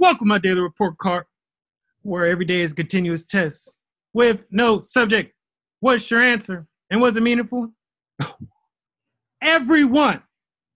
[0.00, 1.24] Welcome my daily report card,
[2.02, 3.74] where every day is continuous test
[4.12, 5.34] with no subject.
[5.80, 6.68] What's your answer?
[6.88, 7.72] And was it meaningful?
[9.42, 10.22] Everyone,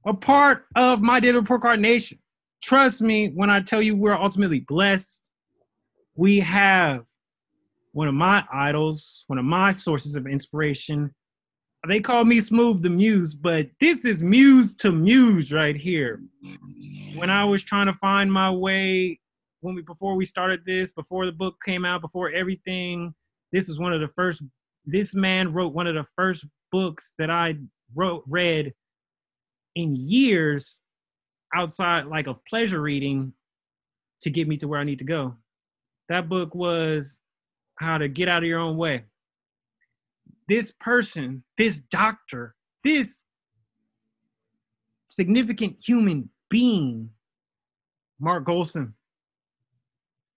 [0.04, 2.18] a part of my daily report card nation.
[2.64, 5.23] Trust me when I tell you we're ultimately blessed.
[6.16, 7.04] We have
[7.93, 11.14] one of my idols, one of my sources of inspiration.
[11.87, 16.23] They call me Smooth the Muse, but this is Muse to Muse right here.
[17.17, 19.18] When I was trying to find my way,
[19.61, 23.14] when we before we started this, before the book came out, before everything,
[23.50, 24.43] this is one of the first.
[24.85, 27.57] This man wrote one of the first books that I
[27.95, 28.75] wrote read
[29.75, 30.79] in years
[31.54, 33.33] outside like of pleasure reading
[34.23, 35.34] to get me to where I need to go.
[36.09, 37.19] That book was
[37.77, 39.05] how to get out of your own way.
[40.48, 43.23] This person, this doctor, this
[45.06, 47.11] significant human being,
[48.19, 48.93] Mark Goulston.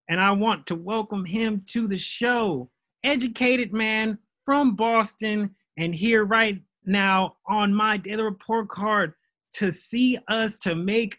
[0.07, 2.69] And I want to welcome him to the show.
[3.03, 9.13] Educated man from Boston and here right now on my daily report card
[9.53, 11.17] to see us to make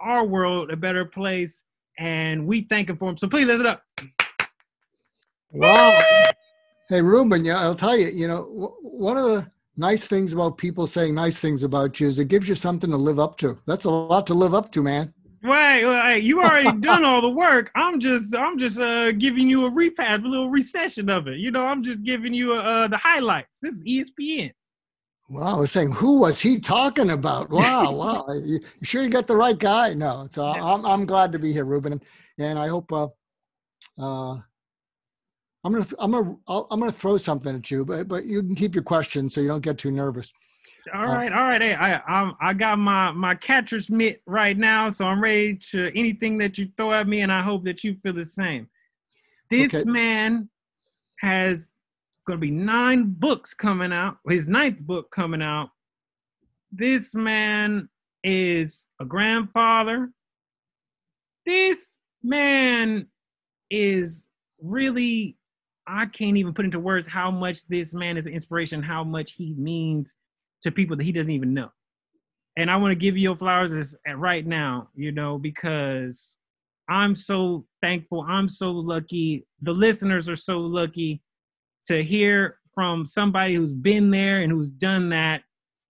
[0.00, 1.62] our world a better place.
[1.98, 3.16] And we thank him for him.
[3.16, 3.82] So please let's it up.
[5.50, 5.98] Wow.
[6.88, 10.86] Hey, Ruben, yeah, I'll tell you, you know, one of the nice things about people
[10.86, 13.58] saying nice things about you is it gives you something to live up to.
[13.66, 15.12] That's a lot to live up to, man.
[15.42, 17.72] Wait, wait, you already done all the work.
[17.74, 21.38] I'm just, I'm just uh, giving you a repass, a little recession of it.
[21.38, 23.58] You know, I'm just giving you uh, the highlights.
[23.60, 24.52] This is ESPN.
[25.28, 27.50] Wow, I was saying, who was he talking about?
[27.50, 28.26] Wow, wow.
[28.44, 29.92] you, you sure you got the right guy?
[29.92, 32.04] No, so I'm, I'm glad to be here, Ruben, and,
[32.38, 33.08] and I hope uh,
[33.98, 34.38] uh,
[35.66, 38.54] I'm gonna I'm gonna i am gonna throw something at you, but but you can
[38.54, 40.32] keep your question so you don't get too nervous.
[40.94, 41.60] All right, uh, all right.
[41.60, 45.90] Hey, I I I got my my catcher's mitt right now, so I'm ready to
[45.98, 48.68] anything that you throw at me, and I hope that you feel the same.
[49.50, 49.82] This okay.
[49.84, 50.48] man
[51.20, 51.68] has
[52.26, 54.18] going to be nine books coming out.
[54.28, 55.70] His ninth book coming out.
[56.72, 57.88] This man
[58.22, 60.10] is a grandfather.
[61.44, 63.06] This man
[63.70, 64.26] is
[64.60, 65.36] really
[65.86, 69.32] I can't even put into words how much this man is an inspiration, how much
[69.32, 70.14] he means
[70.62, 71.70] to people that he doesn't even know.
[72.56, 76.34] And I want to give you your flowers as, right now, you know, because
[76.88, 78.24] I'm so thankful.
[78.26, 79.46] I'm so lucky.
[79.60, 81.22] The listeners are so lucky
[81.88, 85.42] to hear from somebody who's been there and who's done that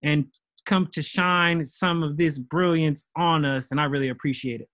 [0.03, 0.27] and
[0.67, 3.71] come to shine some of this brilliance on us.
[3.71, 4.69] And I really appreciate it.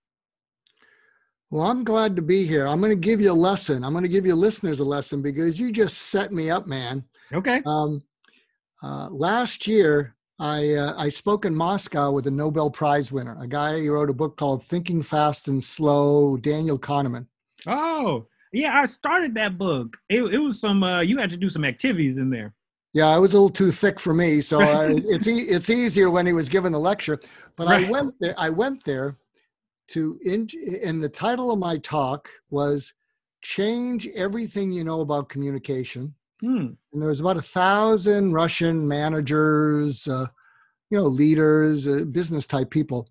[1.53, 2.67] Well, I'm glad to be here.
[2.67, 3.83] I'm going to give you a lesson.
[3.83, 7.03] I'm going to give you listeners a lesson because you just set me up, man.
[7.31, 7.61] Okay.
[7.67, 8.01] Um,
[8.81, 13.45] uh, last year, I uh, I spoke in Moscow with a Nobel Prize winner, a
[13.45, 17.27] guy who wrote a book called Thinking Fast and Slow, Daniel Kahneman.
[17.67, 19.97] Oh, yeah, I started that book.
[20.09, 20.81] It, it was some.
[20.81, 22.55] Uh, you had to do some activities in there.
[22.93, 26.09] Yeah, it was a little too thick for me, so uh, it's e- it's easier
[26.09, 27.19] when he was giving the lecture.
[27.55, 27.85] But right.
[27.85, 28.33] I went there.
[28.39, 29.17] I went there
[29.89, 30.47] to in,
[30.83, 32.93] and the title of my talk was
[33.41, 36.13] change everything you know about communication.
[36.41, 36.75] Hmm.
[36.91, 40.25] and there was about a thousand russian managers uh,
[40.89, 43.09] you know leaders uh, business type people.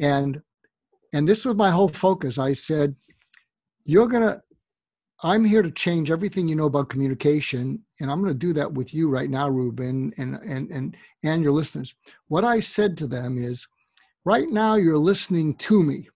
[0.00, 0.40] And
[1.12, 2.38] and this was my whole focus.
[2.38, 2.94] I said
[3.84, 4.40] you're gonna
[5.24, 8.72] i'm here to change everything you know about communication and i'm going to do that
[8.72, 11.94] with you right now ruben and and and and your listeners.
[12.28, 13.66] What i said to them is
[14.24, 16.08] right now you're listening to me.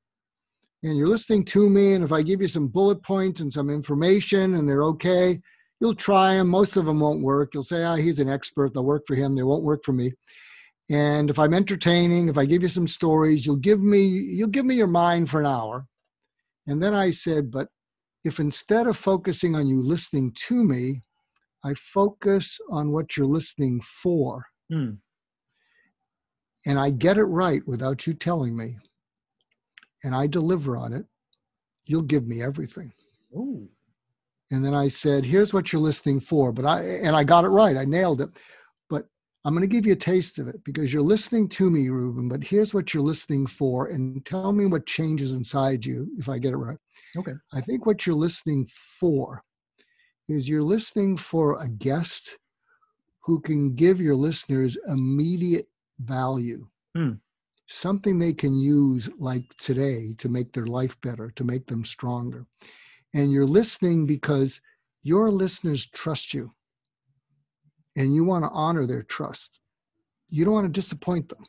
[0.85, 3.71] And you're listening to me and if i give you some bullet points and some
[3.71, 5.41] information and they're okay
[5.81, 7.55] you'll try them most of them won't work.
[7.55, 8.73] You'll say ah oh, he's an expert.
[8.73, 9.35] They'll work for him.
[9.35, 10.13] They won't work for me.
[10.91, 14.67] And if i'm entertaining if i give you some stories you'll give me you'll give
[14.67, 15.87] me your mind for an hour.
[16.67, 17.69] And then i said but
[18.25, 21.03] if instead of focusing on you listening to me
[21.65, 24.47] i focus on what you're listening for.
[24.73, 25.02] Hmm
[26.67, 28.77] and I get it right without you telling me,
[30.05, 31.05] and I deliver on it,
[31.87, 32.93] you'll give me everything.
[33.35, 33.69] Ooh.
[34.51, 36.53] And then I said, here's what you're listening for.
[36.53, 37.77] But I, and I got it right.
[37.77, 38.29] I nailed it.
[38.91, 39.07] But
[39.45, 42.29] I'm going to give you a taste of it because you're listening to me, Reuben,
[42.29, 43.87] But here's what you're listening for.
[43.87, 46.77] And tell me what changes inside you if I get it right.
[47.17, 47.33] Okay.
[47.53, 48.69] I think what you're listening
[49.01, 49.43] for
[50.29, 52.37] is you're listening for a guest
[53.25, 55.67] who can give your listeners immediate
[56.03, 56.67] value.
[56.97, 57.13] Hmm.
[57.69, 62.47] Something they can use like today to make their life better, to make them stronger.
[63.15, 64.61] And you're listening because
[65.03, 66.53] your listeners trust you
[67.97, 69.61] and you want to honor their trust.
[70.29, 71.45] You don't want to disappoint them.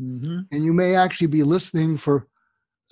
[0.00, 0.38] Mm-hmm.
[0.52, 2.28] And you may actually be listening for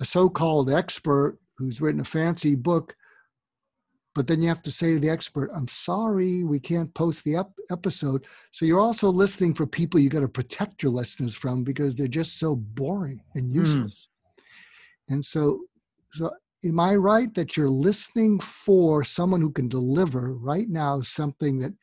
[0.01, 2.95] a so-called expert who's written a fancy book
[4.17, 7.35] but then you have to say to the expert i'm sorry we can't post the
[7.35, 11.63] ep- episode so you're also listening for people you got to protect your listeners from
[11.63, 13.59] because they're just so boring and hmm.
[13.59, 15.13] useless mm.
[15.13, 15.61] and so
[16.11, 16.31] so
[16.65, 21.73] am i right that you're listening for someone who can deliver right now something that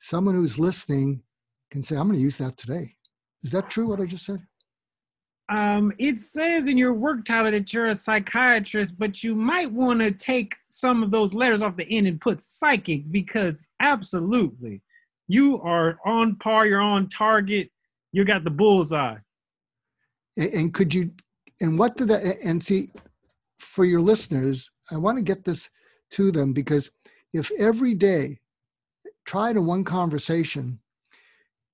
[0.00, 1.22] someone who's listening
[1.70, 2.92] can say i'm going to use that today
[3.44, 4.42] is that true what i just said
[5.48, 10.00] um, it says in your work title that you're a psychiatrist, but you might want
[10.00, 14.82] to take some of those letters off the end and put psychic because absolutely,
[15.26, 17.70] you are on par, you're on target,
[18.12, 19.16] you got the bullseye.
[20.36, 21.12] And, and could you,
[21.60, 22.90] and what did that, and see,
[23.58, 25.70] for your listeners, I want to get this
[26.12, 26.90] to them because
[27.32, 28.38] if every day,
[29.24, 30.80] try to one conversation,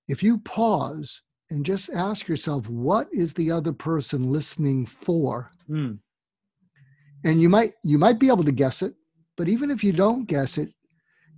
[0.08, 1.22] if you pause
[1.54, 5.96] and just ask yourself what is the other person listening for mm.
[7.24, 8.92] and you might you might be able to guess it
[9.36, 10.68] but even if you don't guess it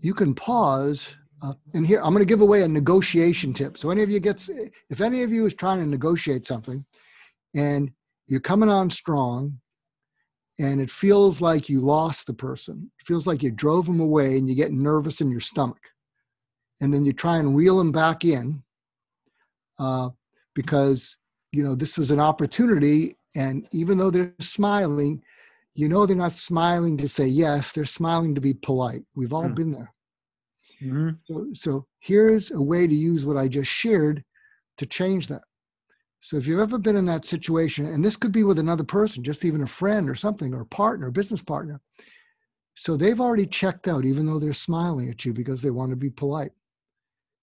[0.00, 3.90] you can pause uh, and here i'm going to give away a negotiation tip so
[3.90, 4.48] any of you gets
[4.88, 6.82] if any of you is trying to negotiate something
[7.54, 7.90] and
[8.26, 9.58] you're coming on strong
[10.58, 14.38] and it feels like you lost the person it feels like you drove them away
[14.38, 15.90] and you get nervous in your stomach
[16.80, 18.62] and then you try and reel them back in
[19.78, 20.10] uh,
[20.54, 21.16] because
[21.52, 25.22] you know this was an opportunity, and even though they're smiling,
[25.74, 29.02] you know they're not smiling to say yes; they're smiling to be polite.
[29.14, 29.54] We've all mm.
[29.54, 29.92] been there.
[30.82, 31.10] Mm-hmm.
[31.24, 34.24] So, so here's a way to use what I just shared
[34.78, 35.42] to change that.
[36.20, 39.22] So if you've ever been in that situation, and this could be with another person,
[39.22, 41.80] just even a friend or something, or a partner, business partner.
[42.74, 45.96] So they've already checked out, even though they're smiling at you because they want to
[45.96, 46.52] be polite.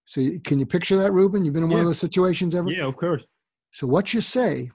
[0.06, 1.44] So can you picture that, Ruben?
[1.44, 1.76] You've been in yeah.
[1.76, 2.70] one of those situations ever?
[2.70, 3.24] Yeah, of course.
[3.72, 4.70] So what you say,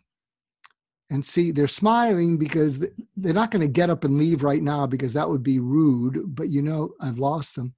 [1.10, 2.80] and see, they're smiling because
[3.18, 6.36] they're not going to get up and leave right now because that would be rude.
[6.36, 7.74] But you know, I've lost them.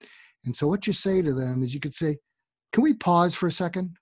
[0.46, 2.18] And so what you say to them is you could say,
[2.74, 3.98] "Can we pause for a second?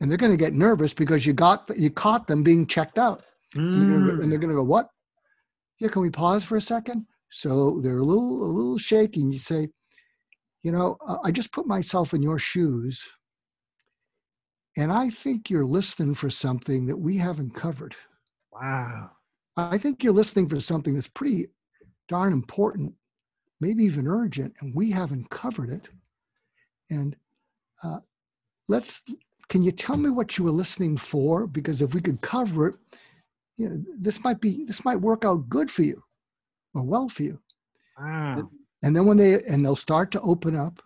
[0.00, 3.24] And they're going to get nervous because you got you caught them being checked out,
[3.54, 4.20] mm.
[4.20, 4.88] and they're going to go, "What?
[5.80, 7.06] Yeah, can we pause for a second?
[7.30, 9.22] So they're a little a little shaky.
[9.22, 9.68] And you say,
[10.62, 13.08] you know, uh, I just put myself in your shoes,
[14.76, 17.94] and I think you're listening for something that we haven't covered.
[18.52, 19.10] Wow.
[19.56, 21.46] I think you're listening for something that's pretty
[22.08, 22.94] darn important,
[23.60, 25.88] maybe even urgent, and we haven't covered it.
[26.90, 27.16] And
[27.82, 27.98] uh,
[28.68, 29.02] let's,
[29.48, 31.46] can you tell me what you were listening for?
[31.46, 32.74] Because if we could cover it,
[33.56, 36.02] you know, this might be, this might work out good for you
[36.74, 37.40] or well for you.
[37.98, 38.48] Wow
[38.82, 40.82] and then when they and they'll start to open up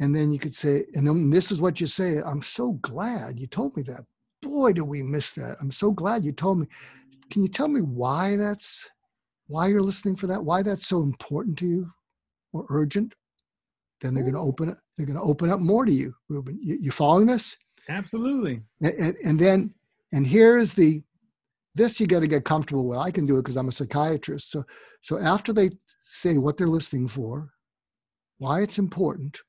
[0.00, 3.38] and then you could say and then this is what you say i'm so glad
[3.38, 4.04] you told me that.
[4.42, 5.56] Boy do we miss that.
[5.60, 6.66] I'm so glad you told me.
[7.30, 8.88] Can you tell me why that's
[9.46, 10.44] why you're listening for that?
[10.44, 11.90] Why that's so important to you
[12.52, 13.14] or urgent?
[14.02, 16.58] Then they're going to open it they're going to open up more to you ruben.
[16.62, 17.56] You, you following this?
[17.88, 18.60] Absolutely.
[18.82, 19.74] And, and then
[20.12, 21.02] and here's the
[21.74, 22.98] this you got to get comfortable with.
[22.98, 24.50] I can do it because i'm a psychiatrist.
[24.50, 24.64] So
[25.00, 25.70] so after they
[26.04, 27.50] say what they're listening for,
[28.38, 29.40] why it's important.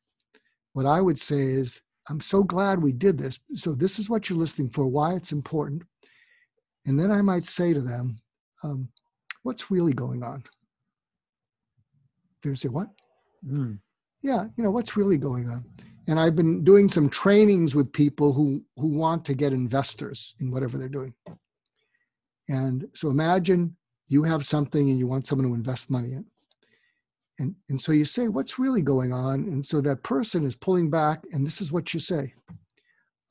[0.74, 3.40] What I would say is, I'm so glad we did this.
[3.54, 5.84] So, this is what you're listening for, why it's important.
[6.86, 8.18] And then I might say to them,
[8.64, 8.90] um,
[9.44, 10.44] What's really going on?
[12.44, 12.88] They say, What?
[13.48, 13.80] Mm.
[14.22, 15.66] Yeah, you know, what's really going on?
[16.08, 20.52] And I've been doing some trainings with people who, who want to get investors in
[20.52, 21.14] whatever they're doing.
[22.48, 23.76] And so imagine
[24.08, 26.26] you have something and you want someone to invest money in
[27.40, 29.42] and and so you say what's really going on?
[29.42, 32.34] And so that person is pulling back and this is what you say.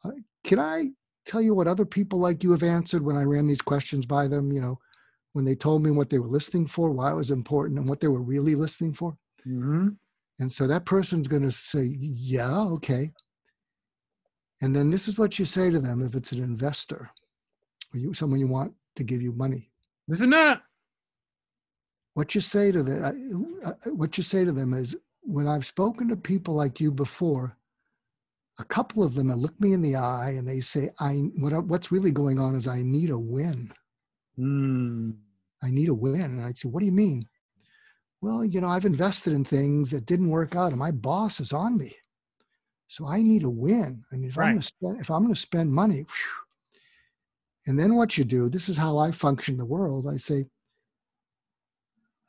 [0.05, 0.11] Uh,
[0.45, 0.91] can i
[1.25, 4.29] tell you what other people like you have answered when i ran these questions by
[4.29, 4.79] them you know
[5.33, 8.01] when they told me what they were listening for why it was important and what
[8.01, 9.17] they were really listening for?
[9.47, 9.89] Mm-hmm.
[10.39, 13.13] and so that person's going to say yeah okay.
[14.63, 17.11] And then this is what you say to them if it's an investor
[17.93, 19.71] or you someone you want to give you money.
[20.09, 20.63] Listen up
[22.15, 26.17] what you say to them what you say to them is when i've spoken to
[26.17, 27.57] people like you before
[28.59, 31.93] a couple of them look me in the eye and they say i what, what's
[31.93, 33.73] really going on is i need a win.
[34.39, 35.15] Mm.
[35.63, 36.23] i need a win.
[36.23, 37.27] And i say what do you mean?
[38.21, 41.53] Well you know i've invested in things that didn't work out and my boss is
[41.53, 41.95] on me.
[42.87, 44.05] So i need a win.
[44.13, 44.47] I mean, if right.
[44.47, 46.45] i'm going to spend if i'm going to spend money whew,
[47.67, 50.07] and then what you do this is how i function the world.
[50.07, 50.47] I say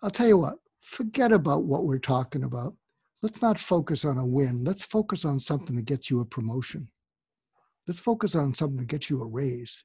[0.06, 2.76] I'll tell you what, forget about what we're talking about.
[3.24, 4.64] Let's not focus on a win.
[4.64, 6.90] Let's focus on something that gets you a promotion.
[7.88, 9.84] Let's focus on something that gets you a raise.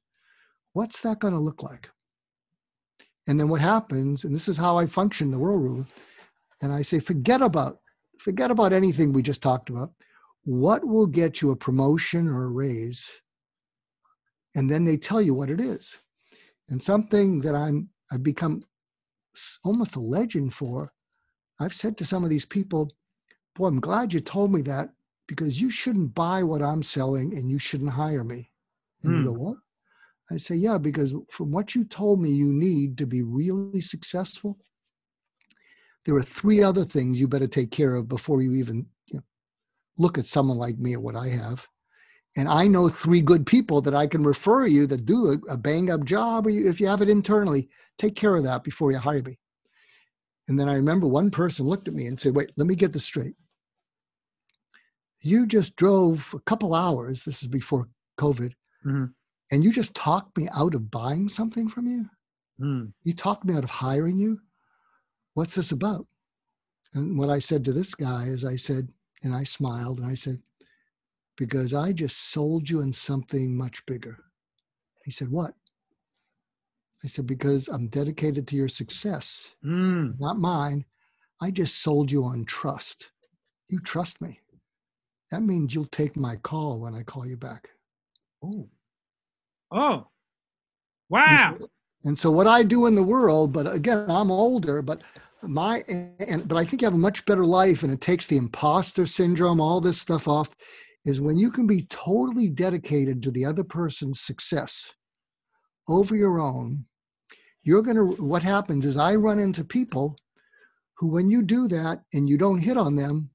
[0.74, 1.88] What's that going to look like?
[3.28, 5.86] And then what happens, and this is how I function in the world room,
[6.60, 7.78] and I say, forget about,
[8.18, 9.90] forget about anything we just talked about.
[10.42, 13.08] What will get you a promotion or a raise?
[14.54, 15.96] And then they tell you what it is.
[16.68, 18.64] And something that I'm I've become
[19.64, 20.92] almost a legend for.
[21.58, 22.90] I've said to some of these people,
[23.54, 24.90] boy, I'm glad you told me that
[25.26, 28.50] because you shouldn't buy what I'm selling and you shouldn't hire me.
[29.02, 29.38] And you go, hmm.
[29.38, 29.56] what?
[30.30, 34.58] I say, yeah, because from what you told me you need to be really successful,
[36.04, 39.24] there are three other things you better take care of before you even you know,
[39.98, 41.66] look at someone like me or what I have.
[42.36, 45.56] And I know three good people that I can refer you that do a, a
[45.56, 47.68] bang up job, or you, if you have it internally,
[47.98, 49.38] take care of that before you hire me.
[50.46, 52.92] And then I remember one person looked at me and said, Wait, let me get
[52.92, 53.34] this straight.
[55.20, 58.52] You just drove a couple hours, this is before COVID,
[58.86, 59.06] mm-hmm.
[59.50, 62.06] and you just talked me out of buying something from you?
[62.60, 62.92] Mm.
[63.04, 64.40] You talked me out of hiring you?
[65.34, 66.06] What's this about?
[66.94, 68.88] And what I said to this guy is, I said,
[69.22, 70.40] and I smiled and I said,
[71.40, 74.18] because I just sold you on something much bigger.
[75.06, 75.54] He said, What?
[77.02, 80.20] I said, Because I'm dedicated to your success, mm.
[80.20, 80.84] not mine.
[81.40, 83.10] I just sold you on trust.
[83.68, 84.38] You trust me.
[85.30, 87.70] That means you'll take my call when I call you back.
[88.44, 88.68] Oh.
[89.72, 90.08] Oh.
[91.08, 91.24] Wow.
[91.24, 91.68] And so,
[92.04, 95.00] and so what I do in the world, but again, I'm older, but
[95.40, 98.36] my and but I think you have a much better life and it takes the
[98.36, 100.50] imposter syndrome, all this stuff off
[101.04, 104.94] is when you can be totally dedicated to the other person's success
[105.88, 106.84] over your own
[107.62, 110.16] you're going to what happens is i run into people
[110.96, 113.30] who when you do that and you don't hit on them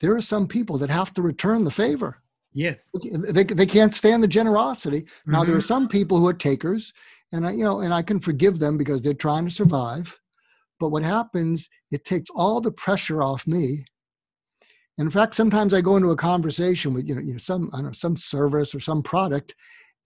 [0.00, 2.22] there are some people that have to return the favor
[2.52, 2.90] yes
[3.30, 5.32] they, they can't stand the generosity mm-hmm.
[5.32, 5.66] now there are mm-hmm.
[5.66, 6.92] some people who are takers
[7.32, 10.16] and i you know and i can forgive them because they're trying to survive
[10.78, 13.84] but what happens it takes all the pressure off me
[14.98, 17.78] in fact, sometimes I go into a conversation with you know, you know some I
[17.78, 19.54] don't know some service or some product,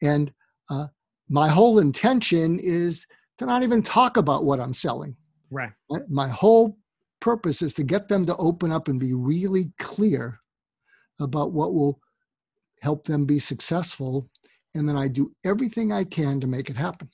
[0.03, 0.33] and
[0.71, 0.87] uh,
[1.29, 3.07] my whole intention is
[3.39, 5.15] to not even talk about what I'm selling.
[5.51, 5.71] Right.
[5.91, 6.79] My, my whole
[7.21, 10.41] purpose is to get them to open up and be really clear
[11.21, 12.01] about what will
[12.81, 14.29] help them be successful,
[14.75, 17.11] and then I do everything I can to make it happen.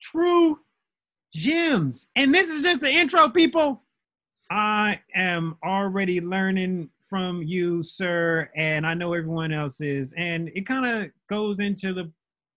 [0.00, 0.60] True
[1.32, 3.83] gems, and this is just the intro, people.
[4.50, 10.12] I am already learning from you, sir, and I know everyone else is.
[10.16, 12.10] And it kind of goes into the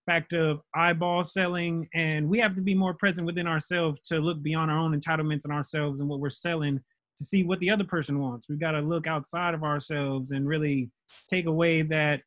[0.06, 4.42] fact of eyeball selling, and we have to be more present within ourselves to look
[4.42, 6.80] beyond our own entitlements and ourselves and what we're selling
[7.18, 8.48] to see what the other person wants.
[8.48, 10.90] We've got to look outside of ourselves and really
[11.28, 12.22] take away that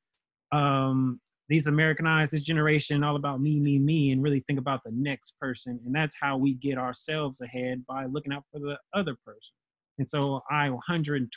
[0.51, 1.19] um,
[1.51, 5.37] these Americanized, this generation, all about me, me, me, and really think about the next
[5.37, 5.77] person.
[5.85, 9.51] And that's how we get ourselves ahead by looking out for the other person.
[9.99, 11.27] And so I 120%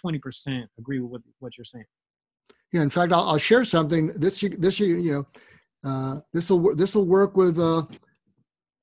[0.78, 1.85] agree with what, what you're saying.
[2.73, 4.06] Yeah, in fact, I'll, I'll share something.
[4.14, 5.26] This this you know,
[5.85, 7.83] uh, this will this will work with uh,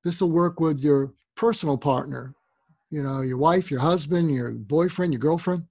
[0.03, 2.35] this will work with your personal partner,
[2.89, 5.63] you know, your wife, your husband, your boyfriend, your girlfriend.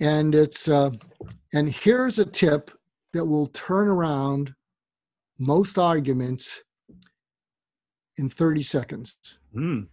[0.00, 0.90] And it's uh,
[1.54, 2.70] and here's a tip
[3.14, 4.54] that will turn around
[5.38, 6.62] most arguments
[8.18, 9.16] in 30 seconds.
[9.56, 9.86] Mm.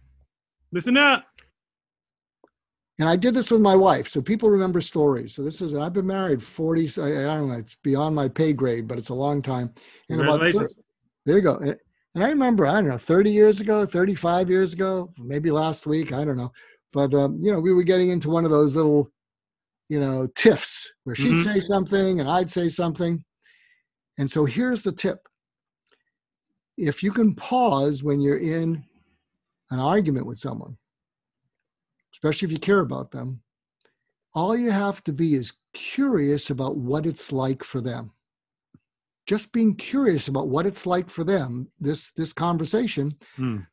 [0.72, 1.24] Listen up.
[2.98, 5.34] And I did this with my wife, so people remember stories.
[5.34, 7.00] So this is I've been married 40.
[7.00, 9.72] I, I don't know, it's beyond my pay grade, but it's a long time.
[10.08, 10.66] And about 30,
[11.24, 11.56] there you go.
[11.56, 11.76] And,
[12.14, 16.12] and, I remember I don't know 30 years ago, 35 years ago, maybe last week,
[16.12, 16.52] I don't know.
[16.92, 19.10] But um, you know, we were getting into one of those little
[19.92, 21.52] you know, tiffs where she'd mm-hmm.
[21.52, 23.22] say something and I'd say something.
[24.16, 25.28] And so here's the tip
[26.78, 28.84] if you can pause when you're in
[29.70, 30.78] an argument with someone,
[32.14, 33.42] especially if you care about them,
[34.32, 38.12] all you have to be is curious about what it's like for them.
[39.26, 43.66] Just being curious about what it's like for them, this this conversation mm.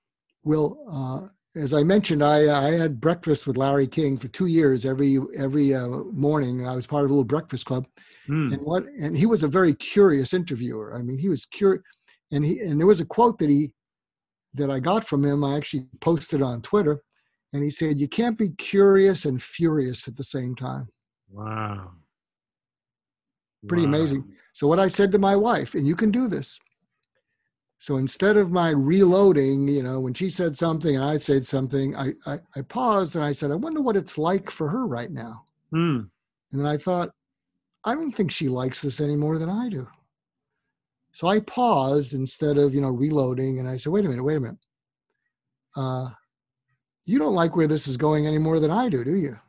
[0.43, 4.85] will uh, as I mentioned, I, I had breakfast with Larry King for two years
[4.85, 6.67] every every uh, morning.
[6.67, 7.87] I was part of a little breakfast club,
[8.27, 8.53] mm.
[8.53, 10.95] and what and he was a very curious interviewer.
[10.95, 11.81] I mean, he was curious,
[12.31, 13.71] and he and there was a quote that he
[14.53, 15.43] that I got from him.
[15.43, 17.01] I actually posted on Twitter,
[17.51, 20.87] and he said, "You can't be curious and furious at the same time."
[21.31, 21.93] Wow,
[23.67, 23.89] pretty wow.
[23.89, 24.31] amazing.
[24.53, 26.59] So what I said to my wife, and you can do this
[27.79, 31.95] so instead of my reloading, you know, when she said something and I said something,
[31.95, 35.09] I, I, I paused and I said, I wonder what it's like for her right
[35.09, 35.45] now.
[35.73, 36.09] Mm.
[36.51, 37.11] And then I thought,
[37.85, 39.87] I don't think she likes this any more than I do.
[41.13, 44.37] So I paused instead of, you know, reloading and I said, wait a minute, wait
[44.37, 44.57] a minute.
[45.77, 46.09] Uh,
[47.05, 49.39] you don't like where this is going any more than I do, do you?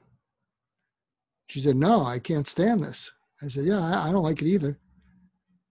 [1.49, 3.11] She said, no, I can't stand this.
[3.43, 4.79] I said, yeah, I, I don't like it either.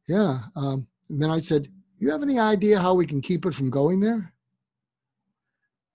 [0.09, 0.39] Yeah.
[0.57, 3.69] Um, and then I said, you have any idea how we can keep it from
[3.69, 4.33] going there?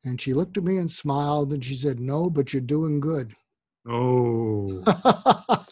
[0.05, 3.35] And she looked at me and smiled and she said, no, but you're doing good.
[3.89, 4.83] Oh.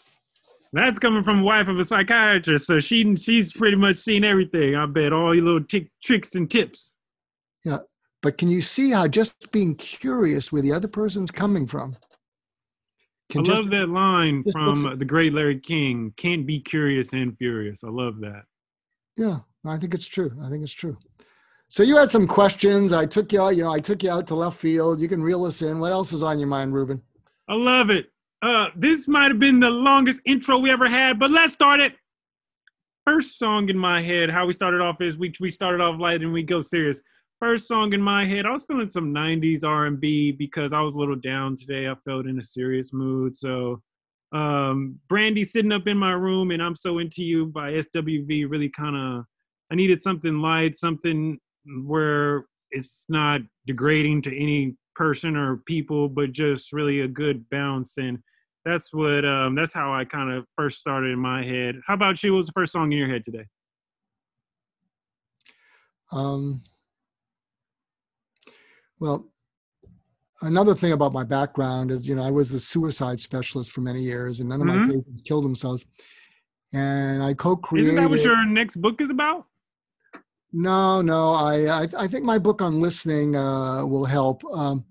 [0.73, 4.75] That's coming from a wife of a psychiatrist, so she she's pretty much seen everything.
[4.75, 6.95] I bet all your little t- tricks and tips.
[7.63, 7.79] Yeah,
[8.23, 11.95] but can you see how just being curious where the other person's coming from?
[13.35, 16.11] I just, love that line from the great Larry King.
[16.17, 17.83] Can't be curious and furious.
[17.83, 18.43] I love that.
[19.15, 20.31] Yeah, I think it's true.
[20.41, 20.97] I think it's true.
[21.69, 22.93] So you had some questions.
[22.93, 23.55] I took you out.
[23.55, 24.99] You know, I took you out to left field.
[24.99, 25.79] You can reel us in.
[25.79, 27.01] What else is on your mind, Ruben?
[27.49, 28.11] I love it.
[28.41, 31.95] Uh, this might have been the longest intro we ever had, but let's start it.
[33.05, 36.21] First song in my head, how we started off is we we started off light
[36.21, 37.01] and we go serious.
[37.39, 40.97] First song in my head, I was feeling some '90s R&B because I was a
[40.97, 41.87] little down today.
[41.87, 43.81] I felt in a serious mood, so
[44.33, 48.69] um, Brandy sitting up in my room and I'm so into you by SWV really
[48.69, 49.25] kind of
[49.71, 51.39] I needed something light, something
[51.85, 57.97] where it's not degrading to any person or people, but just really a good bounce
[57.97, 58.19] and
[58.65, 61.81] that's what um, that's how I kind of first started in my head.
[61.85, 62.33] How about you?
[62.33, 63.45] What was the first song in your head today?
[66.11, 66.61] Um,
[68.99, 69.27] well,
[70.41, 74.01] another thing about my background is, you know, I was a suicide specialist for many
[74.01, 74.87] years, and none of mm-hmm.
[74.87, 75.85] my patients killed themselves.
[76.71, 77.89] And I co-created.
[77.89, 79.45] Isn't that what your next book is about?
[80.53, 81.33] No, no.
[81.33, 84.43] I I, I think my book on listening uh, will help.
[84.53, 84.85] Um,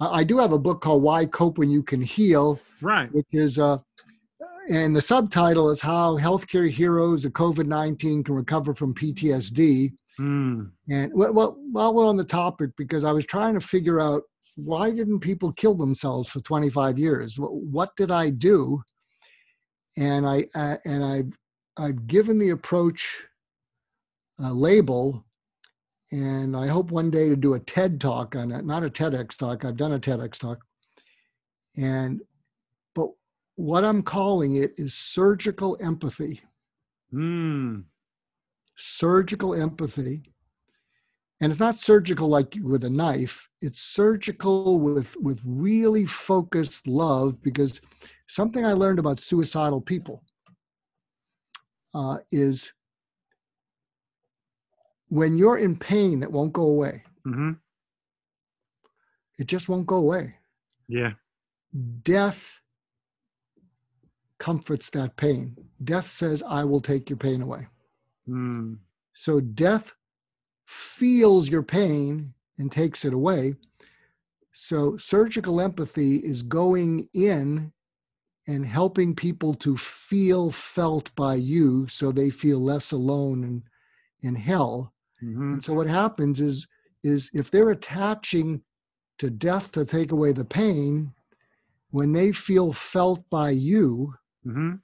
[0.00, 3.12] I do have a book called Why Cope When You Can Heal, right?
[3.12, 3.78] Which is, uh,
[4.68, 9.92] and the subtitle is How Healthcare Heroes of COVID 19 Can Recover from PTSD.
[10.18, 10.70] Mm.
[10.90, 14.22] And well, while we're on the topic, because I was trying to figure out
[14.56, 17.36] why didn't people kill themselves for 25 years?
[17.38, 18.82] What did I do?
[19.96, 21.22] And I uh, and I
[21.76, 23.24] I've given the approach
[24.42, 25.24] uh, label
[26.12, 29.36] and I hope one day to do a TED talk on it, not a TEDx
[29.36, 29.64] talk.
[29.64, 30.64] I've done a TEDx talk.
[31.76, 32.20] And,
[32.94, 33.08] but
[33.56, 36.40] what I'm calling it is surgical empathy.
[37.10, 37.80] Hmm.
[38.76, 40.22] Surgical empathy.
[41.40, 47.42] And it's not surgical like with a knife, it's surgical with, with really focused love
[47.42, 47.80] because
[48.28, 50.22] something I learned about suicidal people
[51.92, 52.72] uh, is
[55.14, 57.52] when you're in pain that won't go away, mm-hmm.
[59.38, 60.34] it just won't go away.
[60.88, 61.12] Yeah.
[62.02, 62.58] Death
[64.38, 65.56] comforts that pain.
[65.84, 67.68] Death says, I will take your pain away.
[68.28, 68.78] Mm.
[69.12, 69.94] So death
[70.64, 73.54] feels your pain and takes it away.
[74.52, 77.72] So surgical empathy is going in
[78.48, 83.62] and helping people to feel felt by you so they feel less alone in,
[84.28, 84.90] in hell
[85.22, 85.54] Mm-hmm.
[85.54, 86.66] And so what happens is
[87.02, 88.62] is if they're attaching
[89.18, 91.12] to death to take away the pain,
[91.90, 94.76] when they feel felt by you, mm-hmm.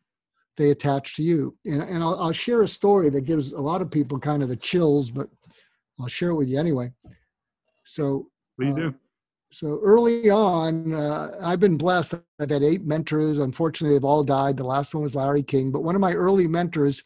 [0.56, 1.56] they attach to you.
[1.64, 4.48] And, and I'll, I'll, share a story that gives a lot of people kind of
[4.48, 5.28] the chills, but
[5.98, 6.92] I'll share it with you anyway.
[7.84, 8.94] So please uh, do.
[9.50, 12.14] So early on, uh, I've been blessed.
[12.38, 13.38] I've had eight mentors.
[13.38, 14.56] Unfortunately, they've all died.
[14.56, 15.72] The last one was Larry King.
[15.72, 17.02] But one of my early mentors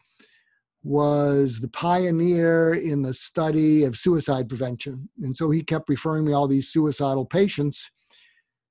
[0.84, 5.08] was the pioneer in the study of suicide prevention.
[5.22, 7.90] And so he kept referring me all these suicidal patients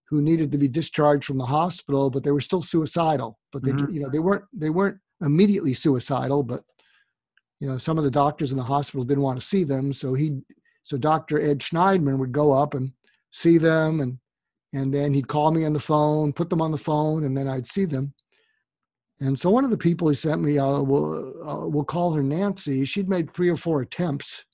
[0.08, 3.39] who needed to be discharged from the hospital, but they were still suicidal.
[3.52, 3.91] But they, mm-hmm.
[3.91, 6.63] you know, they weren't they weren't immediately suicidal, but
[7.60, 9.91] you know, some of the doctors in the hospital didn't want to see them.
[9.91, 10.39] So he
[10.84, 11.41] so Dr.
[11.41, 12.91] Ed Shneidman would go up and
[13.32, 14.19] see them and
[14.73, 17.47] and then he'd call me on the phone, put them on the phone, and then
[17.47, 18.13] I'd see them.
[19.19, 22.23] And so one of the people he sent me, uh, we'll, uh, we'll call her
[22.23, 22.84] Nancy.
[22.84, 24.45] She'd made three or four attempts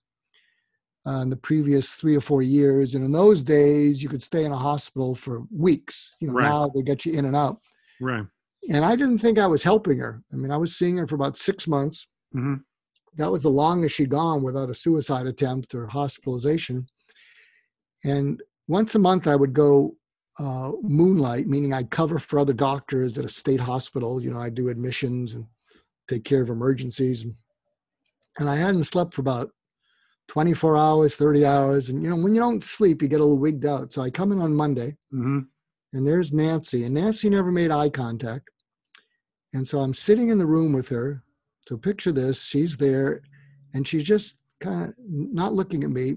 [1.07, 2.93] uh, in the previous three or four years.
[2.93, 6.13] And in those days, you could stay in a hospital for weeks.
[6.19, 6.43] You know, right.
[6.43, 7.59] now they get you in and out.
[7.99, 8.25] Right.
[8.69, 10.21] And I didn't think I was helping her.
[10.31, 12.07] I mean, I was seeing her for about six months.
[12.35, 12.55] Mm-hmm.
[13.15, 16.87] That was the longest she'd gone without a suicide attempt or hospitalization.
[18.03, 19.95] And once a month, I would go
[20.39, 24.23] uh, moonlight, meaning I'd cover for other doctors at a state hospital.
[24.23, 25.45] You know, I do admissions and
[26.07, 27.25] take care of emergencies.
[27.25, 27.35] And,
[28.39, 29.51] and I hadn't slept for about
[30.29, 31.89] 24 hours, 30 hours.
[31.89, 33.91] And, you know, when you don't sleep, you get a little wigged out.
[33.91, 35.39] So I come in on Monday mm-hmm.
[35.93, 36.85] and there's Nancy.
[36.85, 38.49] And Nancy never made eye contact.
[39.53, 41.23] And so I'm sitting in the room with her.
[41.67, 43.21] So picture this she's there
[43.73, 46.15] and she's just kind of not looking at me.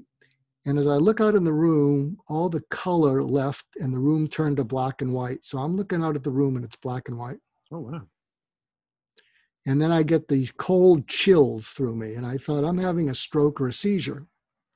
[0.64, 4.28] And as I look out in the room, all the color left and the room
[4.28, 5.44] turned to black and white.
[5.44, 7.38] So I'm looking out at the room and it's black and white.
[7.72, 8.02] Oh, wow.
[9.66, 12.14] And then I get these cold chills through me.
[12.14, 14.26] And I thought, I'm having a stroke or a seizure.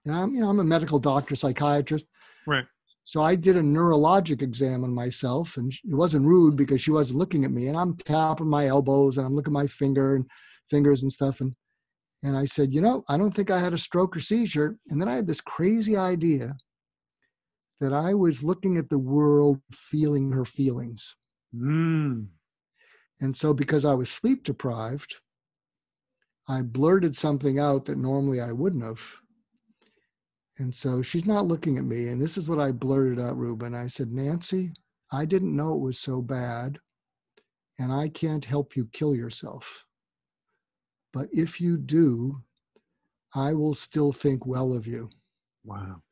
[0.04, 2.06] And I'm, you know, I'm a medical doctor, psychiatrist.
[2.46, 2.64] Right.
[3.04, 7.20] So I did a neurologic exam on myself, and it wasn't rude because she wasn't
[7.20, 7.68] looking at me.
[7.68, 10.26] And I'm tapping my elbows and I'm looking at my finger and
[10.70, 11.40] fingers and stuff.
[11.40, 11.54] And
[12.22, 14.78] and I said, you know, I don't think I had a stroke or seizure.
[14.88, 16.56] And then I had this crazy idea
[17.80, 21.14] that I was looking at the world, feeling her feelings.
[21.54, 22.28] Mm.
[23.20, 25.16] And so, because I was sleep deprived,
[26.48, 29.00] I blurted something out that normally I wouldn't have.
[30.58, 32.08] And so she's not looking at me.
[32.08, 33.74] And this is what I blurted out, Ruben.
[33.74, 34.72] I said, Nancy,
[35.12, 36.78] I didn't know it was so bad,
[37.78, 39.85] and I can't help you kill yourself.
[41.16, 42.42] But if you do,
[43.34, 45.08] I will still think well of you.
[45.64, 46.02] Wow.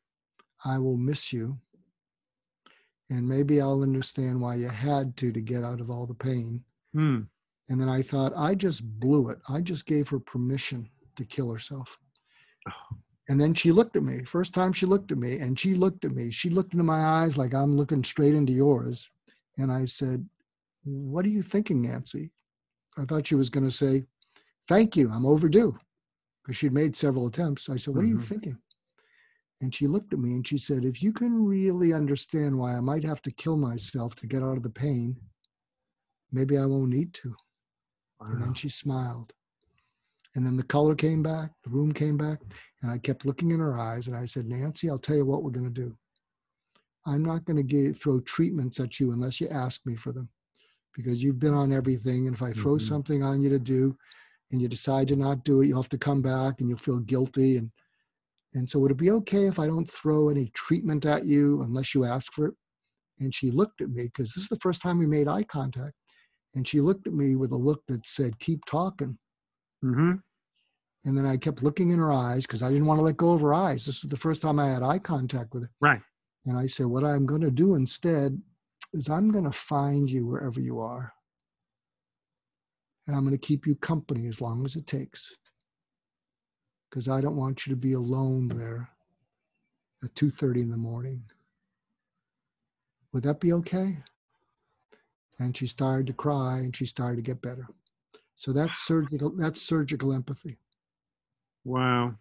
[0.65, 1.59] I will miss you.
[3.11, 6.63] And maybe I'll understand why you had to to get out of all the pain.
[6.95, 7.19] Hmm.
[7.69, 9.37] And then I thought, I just blew it.
[9.47, 11.99] I just gave her permission to kill herself.
[12.67, 12.97] Oh.
[13.29, 14.23] And then she looked at me.
[14.23, 16.31] First time she looked at me, and she looked at me.
[16.31, 19.11] She looked into my eyes like I'm looking straight into yours.
[19.59, 20.27] And I said,
[20.83, 22.31] What are you thinking, Nancy?
[22.97, 24.05] I thought she was going to say,
[24.67, 25.77] Thank you, I'm overdue.
[26.43, 27.69] Because she'd made several attempts.
[27.69, 28.05] I said, What mm-hmm.
[28.05, 28.25] are you mm-hmm.
[28.25, 28.57] thinking?
[29.61, 32.81] And she looked at me and she said, If you can really understand why I
[32.81, 35.15] might have to kill myself to get out of the pain,
[36.31, 37.35] maybe I won't need to.
[38.19, 38.27] Wow.
[38.29, 39.33] And then she smiled.
[40.35, 42.39] And then the color came back, the room came back,
[42.81, 44.07] and I kept looking in her eyes.
[44.07, 45.95] And I said, Nancy, I'll tell you what we're going to do.
[47.05, 50.27] I'm not going to throw treatments at you unless you ask me for them
[50.93, 52.27] because you've been on everything.
[52.27, 52.87] And if I throw mm-hmm.
[52.87, 53.95] something on you to do
[54.55, 56.99] and you decide to not do it, you'll have to come back and you'll feel
[56.99, 57.57] guilty.
[57.57, 57.69] And,
[58.53, 61.93] and so would it be okay if I don't throw any treatment at you unless
[61.93, 62.53] you ask for it?
[63.19, 65.91] And she looked at me because this is the first time we made eye contact.
[66.53, 69.17] And she looked at me with a look that said, keep talking.
[69.83, 70.13] Mm-hmm.
[71.03, 73.33] And then I kept looking in her eyes because I didn't want to let go
[73.33, 73.85] of her eyes.
[73.85, 75.71] This is the first time I had eye contact with her.
[75.81, 75.99] Right.
[76.45, 78.41] And I said, What I'm going to do instead
[78.93, 81.11] is I'm going to find you wherever you are.
[83.07, 85.37] And I'm going to keep you company as long as it takes.
[86.89, 88.89] Because I don't want you to be alone there
[90.03, 91.23] at 2:30 in the morning.
[93.11, 94.03] Would that be okay?
[95.39, 97.67] And she started to cry and she started to get better.
[98.35, 100.57] So that's surgical that's surgical empathy.
[101.63, 102.15] Wow.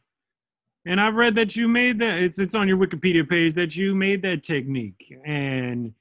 [0.86, 3.94] And I've read that you made that it's it's on your Wikipedia page that you
[3.94, 5.94] made that technique and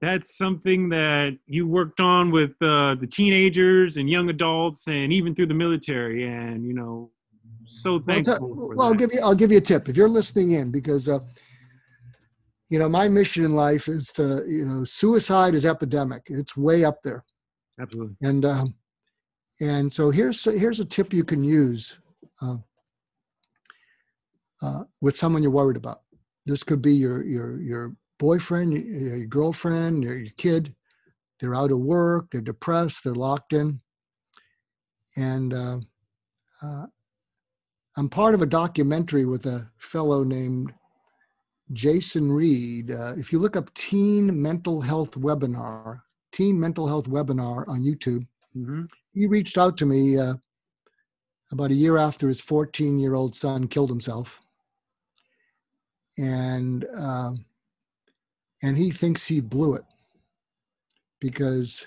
[0.00, 5.34] that's something that you worked on with uh, the teenagers and young adults and even
[5.34, 7.10] through the military and you know
[7.66, 9.88] so thankful well, well I'll give you I'll give you a tip.
[9.88, 11.20] If you're listening in because uh,
[12.70, 16.22] you know my mission in life is to you know suicide is epidemic.
[16.26, 17.24] It's way up there.
[17.80, 18.16] Absolutely.
[18.22, 18.74] And um,
[19.60, 21.98] and so here's here's a tip you can use
[22.42, 22.56] uh,
[24.62, 26.02] uh, with someone you're worried about.
[26.46, 30.74] This could be your your your boyfriend, your, girlfriend, your, kid.
[31.40, 32.26] They're out of work.
[32.30, 33.04] They're depressed.
[33.04, 33.80] They're locked in.
[35.16, 35.78] And uh,
[36.62, 36.86] uh,
[37.96, 40.72] I'm part of a documentary with a fellow named
[41.72, 42.90] Jason Reid.
[42.90, 46.00] Uh, if you look up Teen Mental Health Webinar,
[46.32, 48.26] Teen Mental Health Webinar on YouTube,
[48.56, 48.84] mm-hmm.
[49.14, 50.34] he reached out to me uh,
[51.52, 54.40] about a year after his 14 year old son killed himself
[56.18, 57.44] and um,
[58.62, 59.84] and he thinks he blew it
[61.20, 61.86] because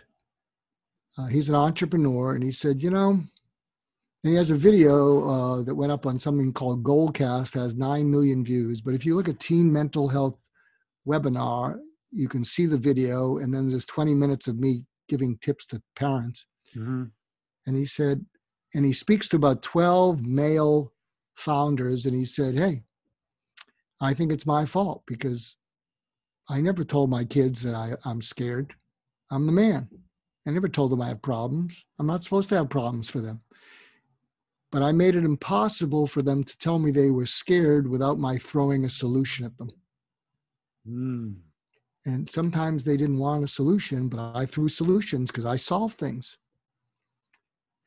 [1.18, 3.10] uh, he's an entrepreneur, and he said, you know,
[4.24, 8.10] and he has a video uh, that went up on something called Goalcast, has nine
[8.10, 8.80] million views.
[8.82, 10.38] But if you look at Teen Mental Health
[11.08, 11.80] webinar,
[12.12, 15.82] you can see the video, and then there's 20 minutes of me giving tips to
[15.96, 16.46] parents.
[16.76, 17.06] Mm-hmm.
[17.66, 18.26] And he said,
[18.74, 20.94] and he speaks to about 12 male
[21.36, 22.84] founders, and he said, hey,
[24.00, 25.58] I think it's my fault because
[26.50, 28.74] I never told my kids that I, I'm scared.
[29.30, 29.90] I'm the man.
[30.46, 31.86] I never told them I have problems.
[32.00, 33.40] I'm not supposed to have problems for them.
[34.72, 38.38] But I made it impossible for them to tell me they were scared without my
[38.38, 39.72] throwing a solution at them.
[40.88, 41.36] Mm.
[42.06, 46.38] And sometimes they didn't want a solution, but I threw solutions because I solved things.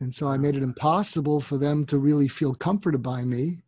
[0.01, 3.63] And so I made it impossible for them to really feel comforted by me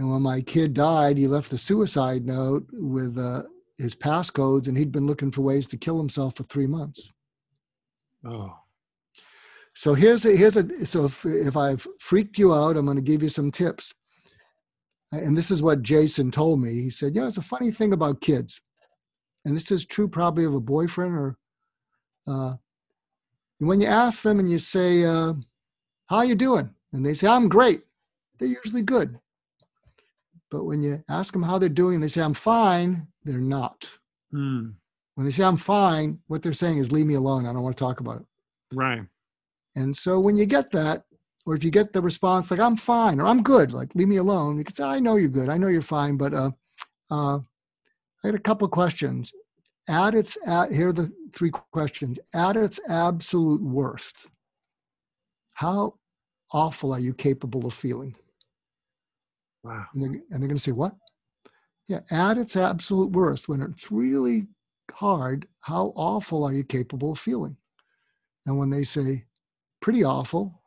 [0.00, 3.42] and when my kid died, he left a suicide note with uh,
[3.76, 7.12] his passcodes, and he'd been looking for ways to kill himself for three months.
[8.26, 8.50] Oh.
[9.74, 13.02] So here's a here's a so if, if I've freaked you out, I'm going to
[13.02, 13.92] give you some tips.
[15.12, 16.72] And this is what Jason told me.
[16.80, 18.58] He said, "You know, it's a funny thing about kids,
[19.44, 21.36] and this is true probably of a boyfriend or
[22.26, 22.54] uh,
[23.58, 25.34] when you ask them and you say, uh,
[26.06, 27.82] "How you doing?" and they say, "I'm great,"
[28.38, 29.20] they're usually good.
[30.50, 33.88] But when you ask them how they're doing, they say, "I'm fine." They're not.
[34.30, 34.70] Hmm.
[35.14, 37.46] When they say I'm fine, what they're saying is leave me alone.
[37.46, 38.26] I don't want to talk about it.
[38.72, 39.02] Right.
[39.76, 41.04] And so when you get that,
[41.46, 44.16] or if you get the response like I'm fine or I'm good, like leave me
[44.16, 46.50] alone, you can say I know you're good, I know you're fine, but uh,
[47.10, 47.38] uh,
[48.22, 49.32] I had a couple of questions.
[49.88, 52.18] At its at here are the three questions.
[52.34, 54.26] At its absolute worst,
[55.54, 55.94] how
[56.52, 58.14] awful are you capable of feeling?
[59.62, 59.86] Wow.
[59.92, 60.94] And they're, and they're going to say what?
[61.86, 64.46] Yeah, at its absolute worst, when it's really
[64.90, 67.56] hard, how awful are you capable of feeling?
[68.46, 69.26] And when they say,
[69.80, 70.62] pretty awful,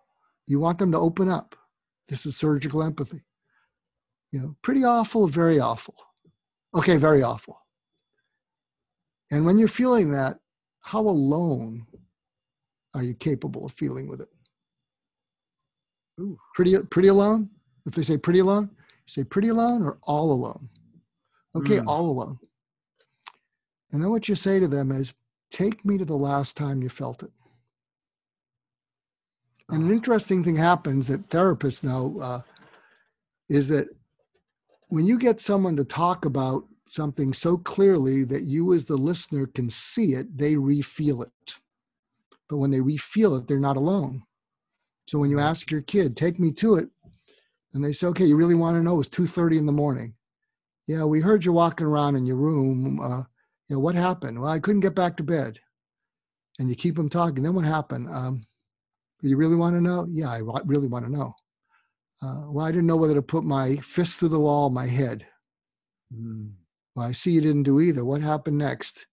[0.47, 1.55] you want them to open up.
[2.09, 3.23] This is surgical empathy.
[4.31, 5.95] You know, pretty awful, very awful.
[6.75, 7.59] Okay, very awful.
[9.31, 10.39] And when you're feeling that,
[10.81, 11.87] how alone
[12.93, 14.29] are you capable of feeling with it?
[16.19, 16.37] Ooh.
[16.53, 17.49] Pretty, pretty alone?
[17.85, 18.69] If they say pretty alone,
[19.05, 20.69] say pretty alone or all alone?
[21.55, 21.87] Okay, mm.
[21.87, 22.39] all alone.
[23.91, 25.13] And then what you say to them is,
[25.51, 27.31] take me to the last time you felt it.
[29.69, 29.93] And an uh-huh.
[29.93, 32.41] interesting thing happens that therapists know uh,
[33.49, 33.87] is that
[34.87, 39.47] when you get someone to talk about something so clearly that you, as the listener,
[39.47, 41.57] can see it, they refeel it.
[42.49, 44.23] But when they refeel it, they're not alone.
[45.07, 45.47] So when you mm-hmm.
[45.47, 46.89] ask your kid, "Take me to it,"
[47.73, 50.13] and they say, "Okay, you really want to know?" It's two thirty in the morning.
[50.87, 52.99] Yeah, we heard you walking around in your room.
[52.99, 53.23] Uh,
[53.67, 54.39] you know, what happened?
[54.39, 55.59] Well, I couldn't get back to bed.
[56.59, 57.43] And you keep them talking.
[57.43, 58.09] Then what happened?
[58.09, 58.43] Um,
[59.21, 60.05] you really want to know?
[60.09, 61.33] Yeah, I really want to know.
[62.21, 65.25] Uh, well, I didn't know whether to put my fist through the wall, my head.
[66.13, 66.51] Mm.
[66.95, 68.05] Well, I see you didn't do either.
[68.05, 69.07] What happened next?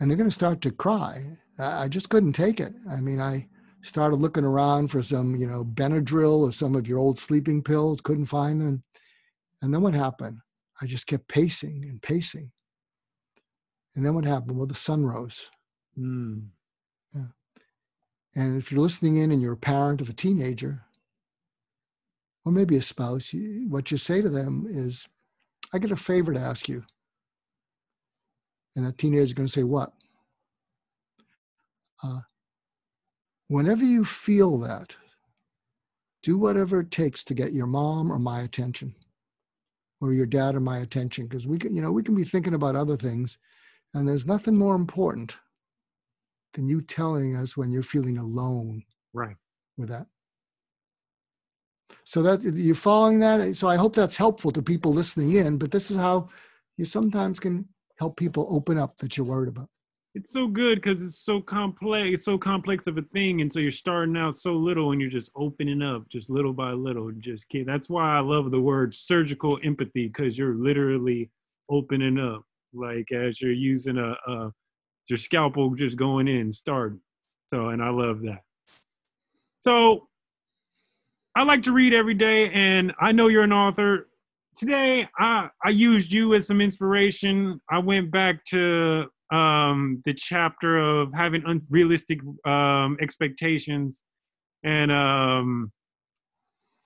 [0.00, 1.38] And they're going to start to cry.
[1.58, 2.74] I just couldn't take it.
[2.90, 3.46] I mean, I
[3.86, 8.00] started looking around for some, you know, Benadryl or some of your old sleeping pills,
[8.00, 8.82] couldn't find them.
[9.62, 10.38] And then what happened?
[10.80, 12.52] I just kept pacing and pacing.
[13.94, 14.58] And then what happened?
[14.58, 15.50] Well, the sun rose.
[15.98, 16.48] Mm.
[17.14, 17.28] Yeah.
[18.34, 20.82] And if you're listening in and you're a parent of a teenager,
[22.44, 23.34] or maybe a spouse,
[23.68, 25.08] what you say to them is,
[25.72, 26.84] I get a favor to ask you.
[28.76, 29.92] And a teenager is going to say, What?
[32.04, 32.20] Uh,
[33.48, 34.96] whenever you feel that,
[36.22, 38.94] do whatever it takes to get your mom or my attention
[40.00, 42.54] or your dad or my attention because we can you know we can be thinking
[42.54, 43.38] about other things
[43.94, 45.36] and there's nothing more important
[46.54, 48.82] than you telling us when you're feeling alone
[49.12, 49.36] right.
[49.76, 50.06] with that.
[52.04, 55.58] So that you're following that eh, so i hope that's helpful to people listening in
[55.58, 56.28] but this is how
[56.76, 59.68] you sometimes can help people open up that you're worried about
[60.16, 63.60] it's so good because it's so complex it's so complex of a thing and so
[63.60, 67.48] you're starting out so little and you're just opening up just little by little just
[67.50, 71.30] kid that's why i love the word surgical empathy because you're literally
[71.70, 74.52] opening up like as you're using a, a
[75.08, 77.00] your scalpel just going in starting.
[77.46, 78.42] So and i love that.
[79.58, 80.08] So
[81.36, 84.08] i like to read every day and i know you're an author.
[84.54, 87.60] Today i i used you as some inspiration.
[87.70, 94.00] I went back to um, the chapter of having unrealistic um, expectations.
[94.62, 95.72] And um,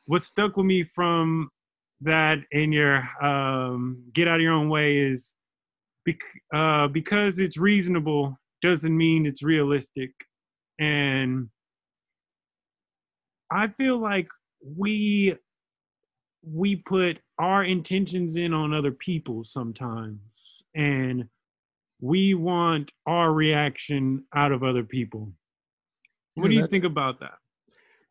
[0.06, 1.50] what stuck with me from
[2.02, 5.32] that in your um, get out of your own way is
[6.04, 6.16] bec-
[6.54, 10.10] uh, because it's reasonable doesn't mean it's realistic.
[10.78, 11.48] And
[13.50, 14.28] I feel like
[14.64, 15.36] we
[16.42, 20.20] we put our intentions in on other people sometimes
[20.74, 21.28] and
[22.00, 25.32] we want our reaction out of other people.
[26.34, 27.34] What yeah, do you think about that?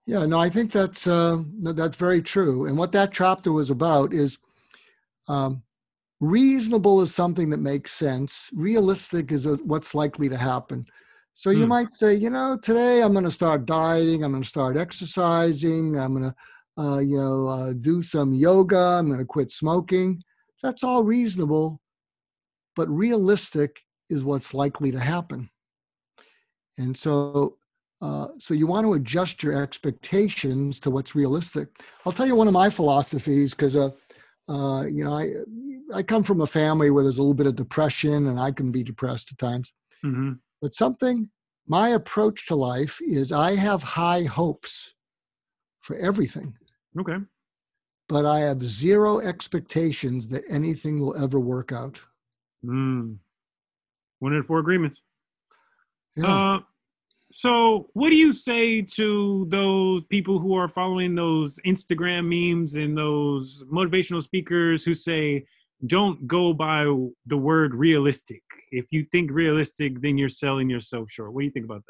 [0.06, 2.65] Yeah, no, I think that's uh, that's very true.
[2.65, 4.39] And what that chapter was about is
[5.28, 5.63] um,
[6.19, 8.49] reasonable is something that makes sense.
[8.54, 10.86] Realistic is what's likely to happen.
[11.34, 11.69] So you hmm.
[11.69, 14.23] might say, you know, today I'm going to start dieting.
[14.23, 15.97] I'm going to start exercising.
[15.97, 18.78] I'm going to, uh, you know, uh, do some yoga.
[18.78, 20.21] I'm going to quit smoking.
[20.62, 21.80] That's all reasonable
[22.75, 25.49] but realistic is what's likely to happen.
[26.77, 27.58] And so,
[28.01, 31.67] uh, so you want to adjust your expectations to what's realistic.
[32.05, 33.91] I'll tell you one of my philosophies because, uh,
[34.47, 35.32] uh, you know, I
[35.93, 38.71] I come from a family where there's a little bit of depression, and I can
[38.71, 39.73] be depressed at times.
[40.05, 40.34] Mm-hmm.
[40.62, 41.29] But something
[41.67, 44.95] my approach to life is I have high hopes
[45.82, 46.55] for everything.
[46.99, 47.17] Okay.
[48.08, 52.01] But I have zero expectations that anything will ever work out.
[52.65, 53.17] Mm.
[54.19, 55.02] One in four agreements.
[56.15, 56.56] Yeah.
[56.56, 56.60] Uh,
[57.32, 62.98] so, what do you say to those people who are following those Instagram memes and
[62.98, 65.45] those motivational speakers who say,
[65.86, 66.86] don't go by
[67.28, 68.41] the word realistic?
[68.72, 71.34] If you think realistic, then you're selling yourself short.
[71.34, 71.84] What do you think about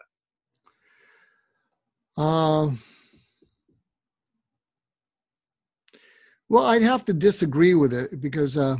[2.17, 2.21] that?
[2.21, 2.79] Um,
[6.49, 8.75] well, I'd have to disagree with it because uh,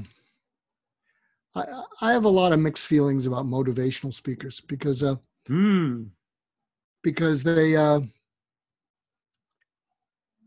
[1.55, 1.65] I,
[2.01, 5.15] I have a lot of mixed feelings about motivational speakers because uh,
[5.49, 6.07] mm.
[7.03, 8.01] because they uh,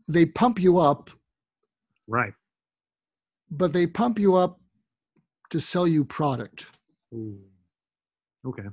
[0.07, 1.09] they pump you up,
[2.07, 2.33] right?
[3.51, 4.59] But they pump you up
[5.49, 6.67] to sell you product.
[7.13, 7.39] Ooh.
[8.45, 8.63] Okay.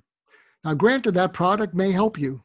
[0.65, 2.43] Now, granted, that product may help you,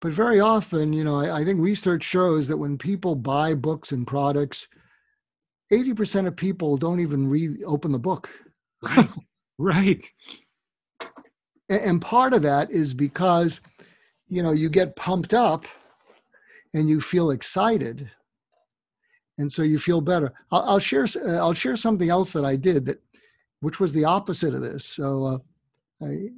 [0.00, 3.92] but very often, you know, I, I think research shows that when people buy books
[3.92, 4.68] and products,
[5.72, 8.30] 80% of people don't even reopen the book.
[8.82, 9.08] Right.
[9.58, 10.04] right.
[11.68, 13.60] And, part of that is because,
[14.28, 15.66] you know, you get pumped up
[16.74, 18.08] and you feel excited
[19.38, 20.32] and so you feel better.
[20.50, 21.06] I'll, I'll share.
[21.16, 23.02] Uh, I'll share something else that I did that,
[23.60, 24.84] which was the opposite of this.
[24.84, 25.38] So, uh,
[26.04, 26.28] I,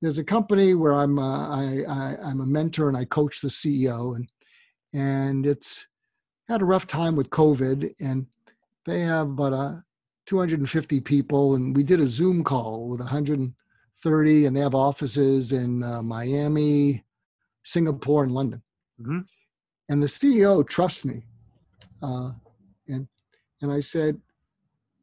[0.00, 1.18] there's a company where I'm.
[1.18, 4.28] Uh, I, I am a mentor and I coach the CEO, and
[4.92, 5.86] and it's
[6.48, 8.26] had a rough time with COVID, and
[8.86, 9.80] they have about a uh,
[10.26, 15.84] 250 people, and we did a Zoom call with 130, and they have offices in
[15.84, 17.04] uh, Miami,
[17.62, 18.60] Singapore, and London.
[19.00, 19.20] Mm-hmm.
[19.88, 21.22] And the CEO trusts me
[22.02, 22.30] uh,
[22.88, 23.06] and
[23.62, 24.20] and I said,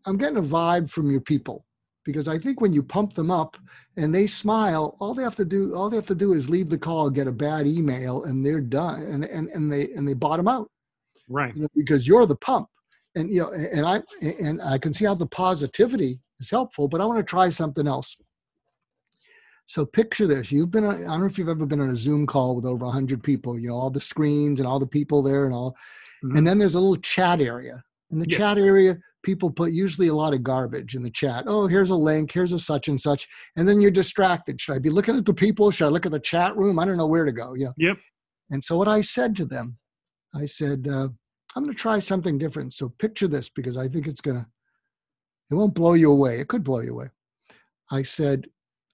[0.06, 1.65] I'm getting a vibe from your people
[2.04, 3.58] because I think when you pump them up
[3.98, 6.69] and they smile, all they have to do all they have to do is leave
[6.69, 10.13] the call, get a bad email, and they're done, and and and they and they
[10.13, 10.69] bottom out,
[11.28, 11.56] right?
[11.56, 12.67] You know, because you're the pump,
[13.15, 17.02] and you know, and I and I can see how the positivity is helpful, but
[17.02, 18.17] I want to try something else.
[19.65, 21.95] So picture this: you've been on, I don't know if you've ever been on a
[21.95, 23.58] Zoom call with over 100 people.
[23.58, 25.76] You know all the screens and all the people there and all
[26.23, 26.38] Mm-hmm.
[26.38, 27.84] And then there's a little chat area.
[28.12, 31.45] In the chat area, people put usually a lot of garbage in the chat.
[31.47, 33.28] Oh, here's a link, here's a such and such.
[33.56, 34.62] And then you're distracted.
[34.62, 35.71] Should I be looking at the people?
[35.71, 36.78] Should I look at the chat room?
[36.78, 37.56] I don't know where to go.
[37.56, 37.73] You know?
[37.78, 37.97] Yep.
[38.52, 39.78] And so what I said to them,
[40.36, 41.10] I said, uh,
[41.55, 42.73] I'm going to try something different.
[42.73, 44.47] So picture this because I think it's going to,
[45.51, 46.39] it won't blow you away.
[46.39, 47.09] It could blow you away.
[47.91, 48.47] I said,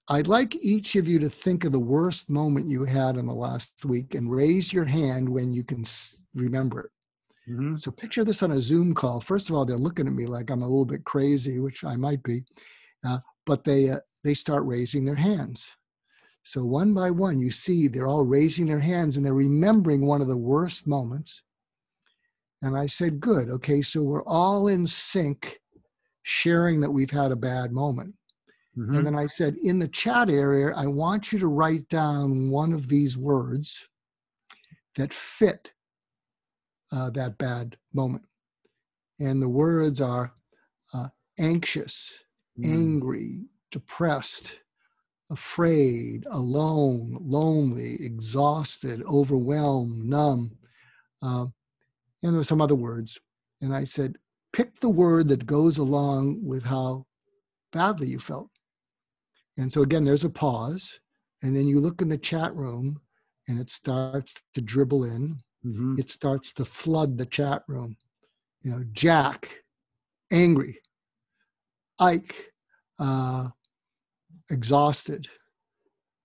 [0.08, 3.32] I'd like each of you to think of the worst moment you had in the
[3.34, 5.84] last week and raise your hand when you can
[6.34, 6.90] remember it.
[7.50, 7.76] Mm-hmm.
[7.76, 9.20] So picture this on a Zoom call.
[9.20, 11.96] First of all, they're looking at me like I'm a little bit crazy, which I
[11.96, 12.42] might be,
[13.04, 15.70] uh, but they uh, they start raising their hands.
[16.44, 20.20] So one by one, you see they're all raising their hands and they're remembering one
[20.20, 21.42] of the worst moments.
[22.62, 25.58] And I said, "Good, okay, so we're all in sync,
[26.22, 28.14] sharing that we've had a bad moment."
[28.76, 28.96] Mm-hmm.
[28.96, 32.72] And then I said, in the chat area, I want you to write down one
[32.72, 33.88] of these words
[34.96, 35.72] that fit
[36.92, 38.24] uh, that bad moment.
[39.18, 40.32] And the words are
[40.94, 42.12] uh, anxious,
[42.58, 42.64] mm.
[42.64, 44.54] angry, depressed,
[45.30, 50.56] afraid, alone, lonely, exhausted, overwhelmed, numb.
[51.22, 51.46] Uh,
[52.22, 53.18] and there's some other words.
[53.60, 54.16] And I said,
[54.52, 57.06] pick the word that goes along with how
[57.72, 58.50] badly you felt.
[59.56, 61.00] And so again, there's a pause.
[61.42, 63.00] And then you look in the chat room
[63.48, 65.98] and it starts to dribble in mm-hmm.
[65.98, 67.96] it starts to flood the chat room.
[68.62, 69.62] You know, Jack,
[70.30, 70.80] angry,
[71.98, 72.52] Ike,
[72.98, 73.48] uh,
[74.50, 75.28] exhausted,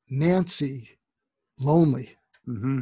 [0.09, 0.89] Nancy,
[1.57, 2.15] lonely.
[2.47, 2.81] Mm-hmm.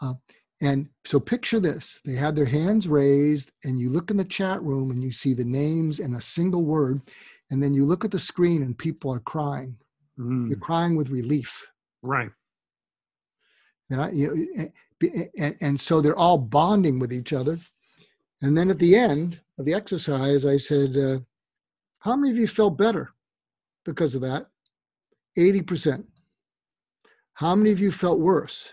[0.00, 0.14] Uh,
[0.60, 4.62] and so picture this they had their hands raised, and you look in the chat
[4.62, 7.00] room and you see the names and a single word.
[7.50, 9.76] And then you look at the screen and people are crying.
[10.18, 10.48] Mm.
[10.48, 11.66] They're crying with relief.
[12.02, 12.30] Right.
[13.90, 14.70] And I, you know,
[15.38, 17.58] and, and so they're all bonding with each other.
[18.42, 21.20] And then at the end of the exercise, I said, uh,
[22.00, 23.12] How many of you felt better
[23.84, 24.46] because of that?
[25.38, 26.04] 80%.
[27.34, 28.72] How many of you felt worse?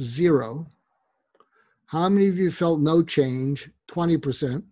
[0.00, 0.66] Zero.
[1.96, 3.70] How many of you felt no change?
[3.88, 4.52] 20%.
[4.52, 4.64] And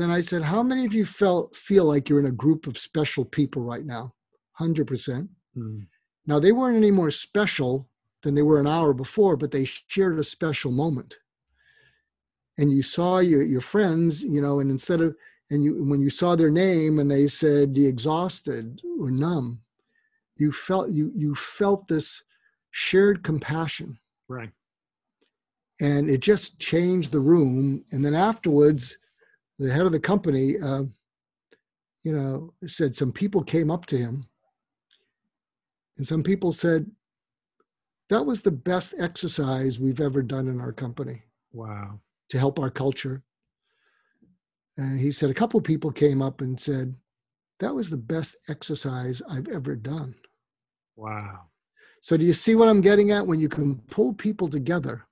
[0.00, 2.76] then I said, How many of you felt feel like you're in a group of
[2.76, 4.14] special people right now?
[4.60, 5.28] 100%.
[5.56, 5.86] Mm.
[6.26, 7.88] Now, they weren't any more special
[8.22, 11.16] than they were an hour before, but they shared a special moment.
[12.58, 15.16] And you saw your, your friends, you know, and instead of,
[15.50, 19.62] and you, when you saw their name and they said the exhausted or numb,
[20.36, 22.22] you felt, you, you felt this
[22.70, 23.98] shared compassion.
[24.28, 24.50] Right.
[25.80, 27.84] And it just changed the room.
[27.92, 28.96] And then afterwards,
[29.58, 30.84] the head of the company, uh,
[32.04, 34.26] you know, said some people came up to him
[35.96, 36.90] and some people said,
[38.10, 41.22] that was the best exercise we've ever done in our company.
[41.52, 42.00] Wow.
[42.30, 43.22] To help our culture.
[44.76, 46.94] And he said, a couple people came up and said,
[47.60, 50.14] that was the best exercise I've ever done.
[50.96, 51.42] Wow.
[52.00, 53.26] So do you see what I'm getting at?
[53.26, 55.06] When you can pull people together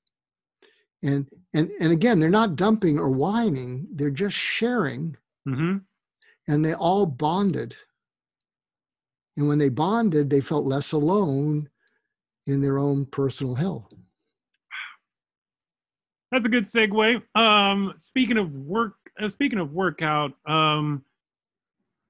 [1.03, 5.17] and and and again, they're not dumping or whining, they're just sharing.
[5.49, 5.79] Mm-hmm.
[6.49, 7.77] And they all bonded.
[9.37, 11.69] And when they bonded, they felt less alone
[12.47, 13.89] in their own personal hell.
[16.31, 17.23] That's a good segue.
[17.35, 21.05] Um, speaking of work, uh, speaking of workout, um,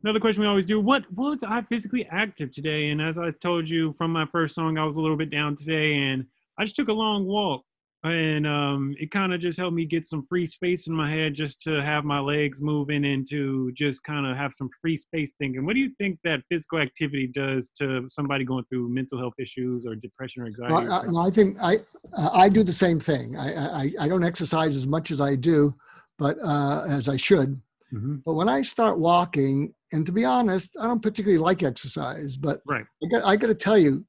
[0.02, 2.90] another question we always do: What was I physically active today?
[2.90, 5.56] And as I told you from my first song, I was a little bit down
[5.56, 6.26] today, and
[6.58, 7.64] I just took a long walk
[8.02, 11.34] and um, it kind of just helped me get some free space in my head
[11.34, 15.32] just to have my legs moving and to just kind of have some free space
[15.38, 15.66] thinking.
[15.66, 19.84] What do you think that physical activity does to somebody going through mental health issues
[19.86, 21.76] or depression or anxiety well, I, no, I think i
[22.16, 23.36] i do the same thing.
[23.36, 25.74] I, I i don't exercise as much as i do
[26.18, 27.60] but uh as i should.
[27.92, 28.16] Mm-hmm.
[28.24, 32.60] but when i start walking and to be honest i don't particularly like exercise but
[32.66, 32.84] right.
[33.02, 34.04] I got i got to tell you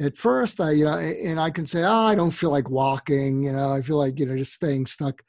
[0.00, 3.44] at first I, you know, and I can say, oh, I don't feel like walking,
[3.44, 5.22] you know, I feel like, you know, just staying stuck.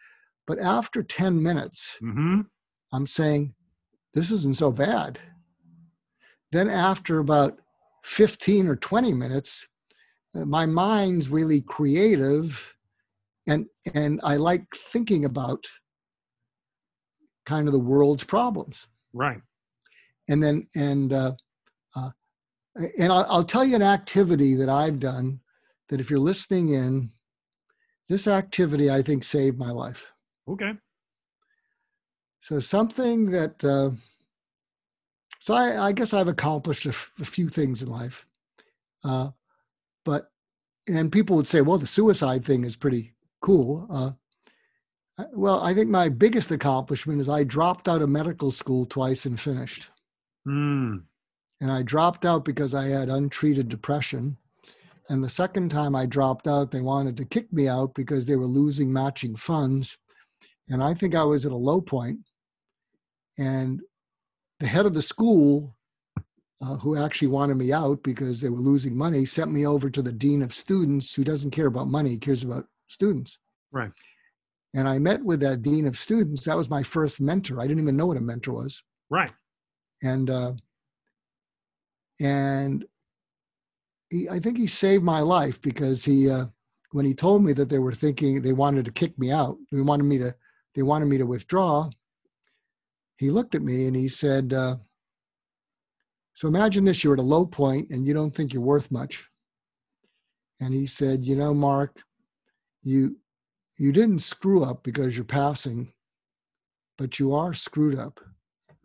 [0.45, 2.41] But after 10 minutes, mm-hmm.
[2.91, 3.53] I'm saying,
[4.13, 5.20] this isn't so bad.
[6.51, 7.59] Then after about
[8.03, 9.68] 15 or 20 minutes,
[10.36, 12.74] uh, my mind's really creative
[13.47, 15.65] and and I like thinking about
[17.45, 18.88] kind of the world's problems.
[19.13, 19.41] Right.
[20.28, 21.32] And then and uh, uh,
[22.97, 25.39] and I'll, I'll tell you an activity that I've done
[25.89, 27.11] that if you're listening in,
[28.09, 30.05] this activity I think saved my life.
[30.47, 30.73] Okay.
[32.41, 33.91] So something that, uh,
[35.39, 38.25] so I, I, guess I've accomplished a, f- a few things in life,
[39.03, 39.30] uh,
[40.05, 40.32] but
[40.88, 43.88] and people would say, well, the suicide thing is pretty cool.
[43.89, 44.11] Uh,
[45.34, 49.39] well, I think my biggest accomplishment is I dropped out of medical school twice and
[49.39, 49.89] finished.
[50.47, 51.03] Mm
[51.62, 54.38] and I dropped out because I had untreated depression.
[55.10, 58.36] And the second time I dropped out, they wanted to kick me out because they
[58.36, 59.97] were losing matching funds.
[60.70, 62.20] And I think I was at a low point.
[63.38, 63.82] And
[64.60, 65.76] the head of the school,
[66.62, 70.01] uh, who actually wanted me out because they were losing money, sent me over to
[70.01, 73.39] the dean of students who doesn't care about money, cares about students.
[73.72, 73.91] Right.
[74.74, 76.43] And I met with that dean of students.
[76.45, 77.60] That was my first mentor.
[77.60, 78.84] I didn't even know what a mentor was.
[79.10, 79.32] Right.
[80.03, 80.53] And uh,
[82.20, 82.86] and
[84.09, 86.45] he, I think he saved my life because he, uh,
[86.91, 89.82] when he told me that they were thinking they wanted to kick me out, they
[89.82, 90.34] wanted me to,
[90.76, 91.89] they wanted me to withdraw.
[93.18, 94.78] He looked at me and he said, uh,
[96.36, 99.28] "So imagine this: you're at a low point and you don't think you're worth much."
[100.61, 101.99] And he said, "You know, Mark,
[102.84, 103.18] you
[103.78, 105.93] you didn't screw up because you're passing,
[106.97, 108.20] but you are screwed up.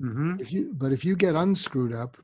[0.01, 0.41] Mm-hmm.
[0.41, 2.17] If you, but if you get unscrewed up,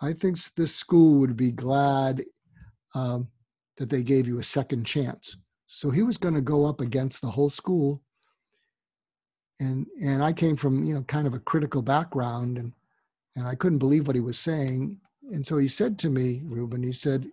[0.00, 2.24] I think this school would be glad
[2.94, 3.28] um,
[3.76, 5.36] that they gave you a second chance.
[5.66, 8.02] So he was going to go up against the whole school.
[9.60, 12.72] And and I came from you know kind of a critical background and
[13.34, 14.98] and I couldn't believe what he was saying.
[15.32, 17.28] And so he said to me, Ruben, he said,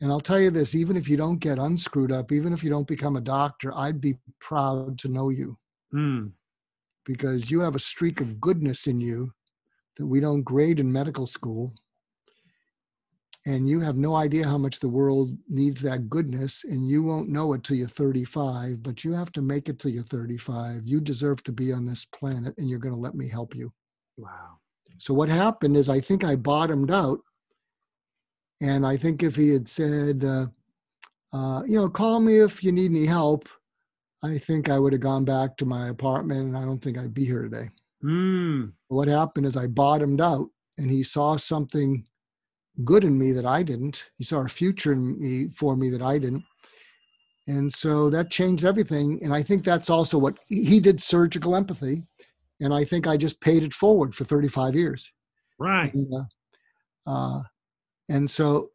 [0.00, 2.70] and I'll tell you this, even if you don't get unscrewed up, even if you
[2.70, 5.58] don't become a doctor, I'd be proud to know you.
[5.94, 6.32] Mm.
[7.04, 9.32] Because you have a streak of goodness in you
[9.96, 11.74] that we don't grade in medical school
[13.46, 17.30] and you have no idea how much the world needs that goodness and you won't
[17.30, 21.00] know it till you're 35 but you have to make it till you're 35 you
[21.00, 23.72] deserve to be on this planet and you're going to let me help you.
[24.18, 24.58] Wow.
[24.98, 27.20] So what happened is i think i bottomed out
[28.60, 30.46] and i think if he had said uh,
[31.32, 33.48] uh, you know call me if you need any help
[34.22, 37.14] i think i would have gone back to my apartment and i don't think i'd
[37.14, 37.70] be here today.
[38.04, 38.72] Mm.
[38.88, 42.04] what happened is i bottomed out and he saw something
[42.84, 44.04] good in me that I didn't.
[44.16, 46.44] He saw a future in me for me that I didn't.
[47.46, 49.18] And so that changed everything.
[49.22, 52.04] And I think that's also what he did surgical empathy.
[52.60, 55.12] And I think I just paid it forward for 35 years.
[55.58, 55.92] Right.
[55.92, 57.42] And, uh, uh,
[58.08, 58.70] and so,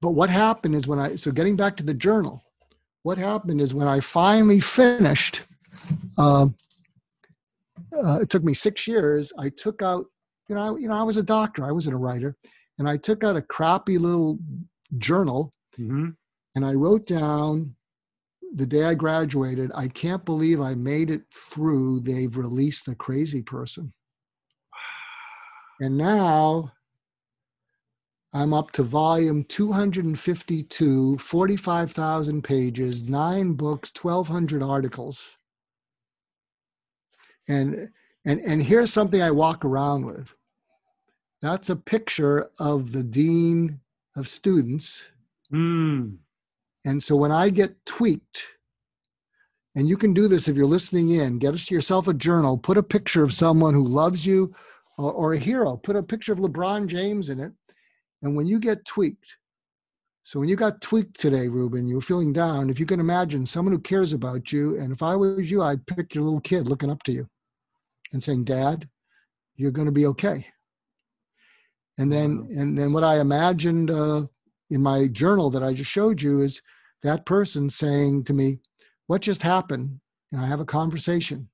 [0.00, 2.44] but what happened is when I, so getting back to the journal,
[3.02, 5.42] what happened is when I finally finished,
[6.18, 6.54] um,
[7.92, 9.32] uh, it took me six years.
[9.38, 10.06] I took out,
[10.48, 11.64] you know, I, you know, I was a doctor.
[11.64, 12.36] I wasn't a writer
[12.80, 14.40] and I took out a crappy little
[14.98, 16.10] journal Mm-hmm.
[16.54, 17.74] And I wrote down
[18.54, 22.00] the day I graduated, I can't believe I made it through.
[22.00, 23.92] They've released the crazy person.
[25.80, 26.72] And now
[28.32, 35.30] I'm up to volume 252, 45,000 pages, nine books, 1,200 articles.
[37.48, 37.88] And,
[38.26, 40.34] and, and here's something I walk around with.
[41.42, 43.80] That's a picture of the dean
[44.16, 45.06] of students.
[45.52, 46.18] Mm.
[46.84, 48.46] And so when I get tweaked,
[49.74, 52.82] and you can do this if you're listening in, get yourself a journal, put a
[52.82, 54.54] picture of someone who loves you
[54.98, 57.52] or, or a hero, put a picture of LeBron James in it.
[58.22, 59.36] And when you get tweaked,
[60.24, 62.68] so when you got tweaked today, Ruben, you were feeling down.
[62.68, 65.86] If you can imagine someone who cares about you, and if I was you, I'd
[65.86, 67.28] pick your little kid looking up to you
[68.12, 68.88] and saying, Dad,
[69.56, 70.46] you're going to be okay.
[71.98, 74.26] And then, and then what I imagined uh,
[74.70, 76.62] in my journal that I just showed you is
[77.02, 78.60] that person saying to me,
[79.06, 80.00] What just happened?
[80.32, 81.48] And I have a conversation.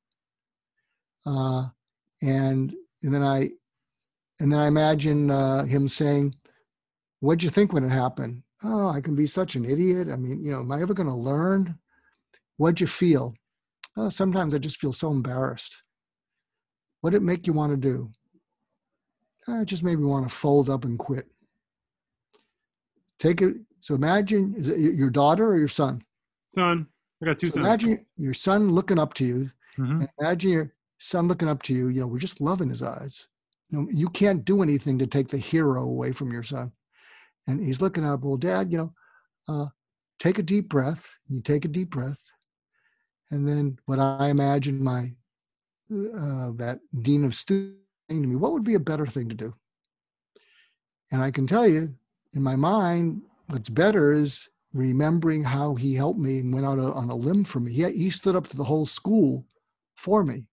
[1.25, 1.67] Uh,
[2.23, 3.51] and and then I
[4.39, 6.35] and then I imagine uh, him saying,
[7.21, 8.43] What'd you think when it happened?
[8.63, 10.09] Oh, I can be such an idiot.
[10.11, 11.79] I mean, you know, am I ever going to learn?
[12.57, 13.35] What'd you feel?
[13.97, 15.83] Oh, sometimes I just feel so embarrassed.
[17.01, 18.11] What did it make you want to do?
[19.49, 21.27] It just made me want to fold up and quit.
[23.19, 23.57] Take it.
[23.81, 26.03] So imagine, is it your daughter or your son?
[26.49, 26.87] Son.
[27.23, 27.67] I got two so sons.
[27.67, 29.51] Imagine your son looking up to you.
[29.79, 30.01] Mm-hmm.
[30.01, 31.89] And imagine your son looking up to you.
[31.89, 33.29] You know, we're just loving his eyes.
[33.71, 36.73] You know, you can't do anything to take the hero away from your son.
[37.47, 38.23] And he's looking up.
[38.23, 38.93] Well, Dad, you know,
[39.49, 39.67] uh,
[40.19, 41.15] take a deep breath.
[41.29, 42.19] You take a deep breath,
[43.31, 45.13] and then what I imagine my
[45.93, 49.55] uh, that dean of students to me, what would be a better thing to do?
[51.11, 51.95] And I can tell you,
[52.35, 57.09] in my mind, what's better is remembering how he helped me and went out on
[57.09, 57.73] a limb for me.
[57.73, 59.47] He, he stood up to the whole school
[59.95, 60.47] for me.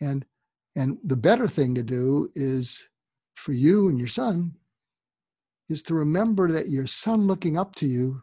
[0.00, 0.24] And
[0.74, 2.88] and the better thing to do is
[3.34, 4.52] for you and your son
[5.68, 8.22] is to remember that your son looking up to you,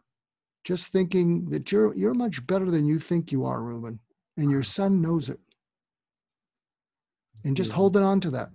[0.64, 4.00] just thinking that you're you're much better than you think you are, Ruben,
[4.36, 5.38] and your son knows it.
[7.44, 8.50] And just holding on to that.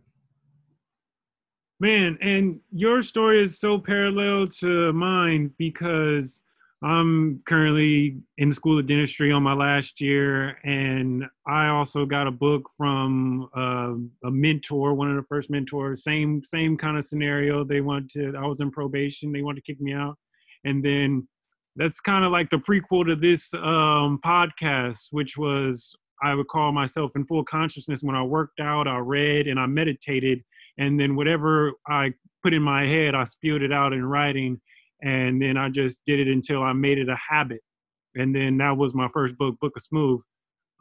[1.80, 6.42] Man, and your story is so parallel to mine because
[6.82, 12.28] I'm currently in the school of dentistry on my last year, and I also got
[12.28, 16.04] a book from uh, a mentor, one of the first mentors.
[16.04, 17.64] Same same kind of scenario.
[17.64, 18.38] They wanted to.
[18.38, 19.32] I was in probation.
[19.32, 20.18] They wanted to kick me out,
[20.64, 21.28] and then
[21.76, 26.72] that's kind of like the prequel to this um, podcast, which was I would call
[26.72, 30.44] myself in full consciousness when I worked out, I read, and I meditated
[30.78, 32.14] and then whatever I
[32.44, 34.62] put in my head, I spewed it out in writing,
[35.02, 37.62] and then I just did it until I made it a habit,
[38.16, 40.22] and then that was my first book, Book of Smooth,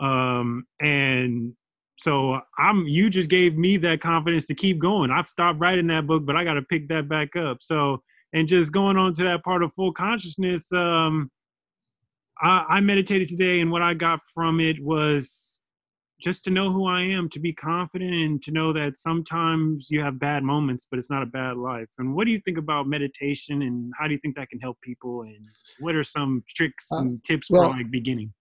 [0.01, 1.55] um, and
[1.97, 5.11] so I'm you just gave me that confidence to keep going.
[5.11, 7.59] I've stopped writing that book, but I got to pick that back up.
[7.61, 11.31] So and just going on to that part of full consciousness, um,
[12.41, 15.59] I, I meditated today, and what I got from it was
[16.21, 20.01] just to know who I am, to be confident, and to know that sometimes you
[20.01, 21.89] have bad moments, but it's not a bad life.
[21.99, 24.81] And what do you think about meditation, and how do you think that can help
[24.81, 25.23] people?
[25.23, 25.47] And
[25.81, 28.33] what are some tricks uh, and uh, tips well, for like beginning?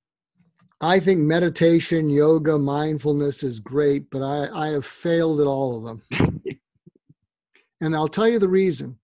[0.81, 5.83] I think meditation, yoga, mindfulness is great, but I, I have failed at all of
[5.83, 6.41] them.
[7.81, 8.97] and I'll tell you the reason.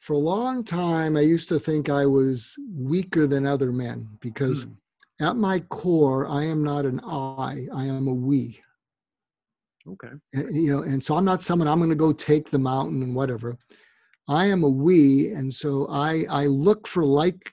[0.00, 4.66] For a long time, I used to think I was weaker than other men because
[4.66, 4.76] mm
[5.20, 8.60] at my core, I am not an I, I am a we.
[9.86, 10.08] Okay.
[10.32, 13.02] And, you know, and so I'm not someone I'm going to go take the mountain
[13.02, 13.58] and whatever.
[14.28, 17.52] I am a we, and so I I look for like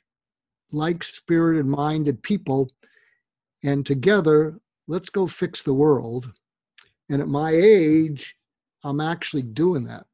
[0.71, 2.69] like spirited minded people,
[3.63, 6.31] and together let's go fix the world.
[7.09, 8.35] And at my age,
[8.83, 10.05] I'm actually doing that.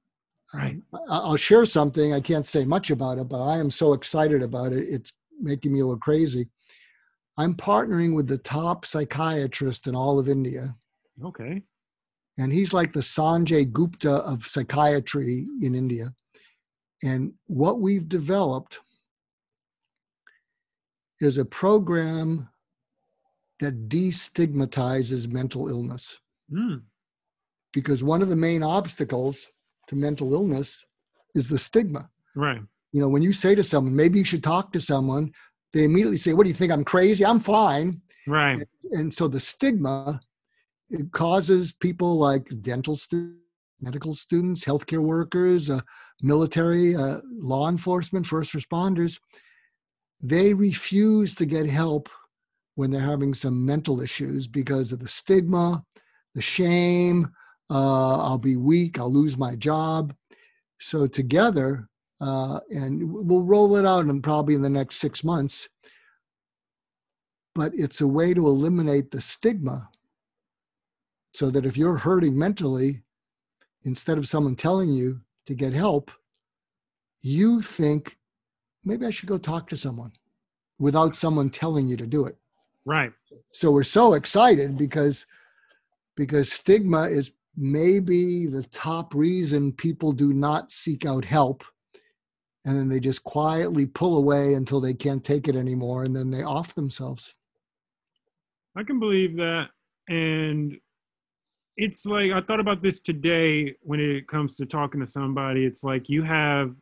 [0.53, 0.77] Right.
[1.09, 2.13] I'll share something.
[2.13, 4.87] I can't say much about it, but I am so excited about it.
[4.87, 6.47] It's making me a little crazy.
[7.37, 10.75] I'm partnering with the top psychiatrist in all of India.
[11.23, 11.63] Okay.
[12.37, 16.13] And he's like the Sanjay Gupta of psychiatry in India.
[17.03, 18.79] And what we've developed
[21.19, 22.49] is a program
[23.59, 26.19] that destigmatizes mental illness.
[26.51, 26.83] Mm.
[27.71, 29.49] Because one of the main obstacles
[29.93, 30.85] to mental illness
[31.35, 32.09] is the stigma.
[32.35, 32.61] Right.
[32.91, 35.31] You know, when you say to someone, maybe you should talk to someone,
[35.73, 36.71] they immediately say, "What do you think?
[36.71, 37.25] I'm crazy?
[37.25, 38.53] I'm fine." Right.
[38.53, 40.21] And, and so the stigma
[40.89, 43.39] it causes people like dental students,
[43.81, 45.81] medical students, healthcare workers, uh,
[46.21, 49.19] military, uh, law enforcement, first responders,
[50.21, 52.09] they refuse to get help
[52.75, 55.83] when they're having some mental issues because of the stigma,
[56.33, 57.29] the shame.
[57.73, 58.99] Uh, I'll be weak.
[58.99, 60.13] I'll lose my job.
[60.79, 61.89] So together,
[62.21, 65.67] uh, and we'll roll it out in probably in the next six months.
[67.55, 69.89] But it's a way to eliminate the stigma
[71.33, 73.01] so that if you're hurting mentally,
[73.85, 76.11] instead of someone telling you to get help,
[77.21, 78.17] you think
[78.85, 80.11] maybe I should go talk to someone
[80.77, 82.37] without someone telling you to do it.
[82.85, 83.13] Right.
[83.51, 85.25] So we're so excited because
[86.15, 91.63] because stigma is maybe the top reason people do not seek out help
[92.65, 96.31] and then they just quietly pull away until they can't take it anymore and then
[96.31, 97.35] they off themselves.
[98.75, 99.67] I can believe that
[100.09, 100.77] and
[101.77, 105.65] it's like I thought about this today when it comes to talking to somebody.
[105.65, 106.75] It's like you have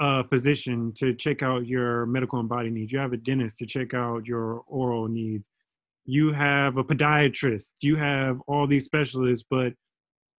[0.00, 2.92] a physician to check out your medical and body needs.
[2.92, 5.48] You have a dentist to check out your oral needs.
[6.04, 7.72] You have a podiatrist.
[7.80, 9.74] You have all these specialists, but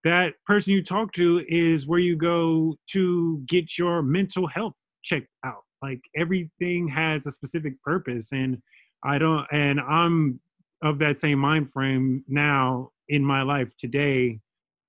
[0.04, 4.74] that person you talk to is where you go to get your mental health
[5.04, 5.64] checked out.
[5.82, 8.58] Like everything has a specific purpose, and
[9.04, 9.46] I don't.
[9.52, 10.40] And I'm
[10.82, 14.40] of that same mind frame now in my life today.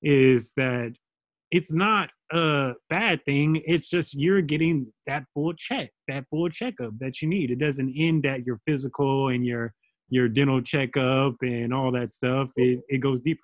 [0.02, 0.94] Is that
[1.50, 3.62] it's not a bad thing.
[3.64, 7.50] It's just you're getting that full check, that full checkup that you need.
[7.50, 9.72] It doesn't end at your physical and your
[10.10, 12.50] your dental checkup and all that stuff.
[12.56, 13.40] It it goes deeper.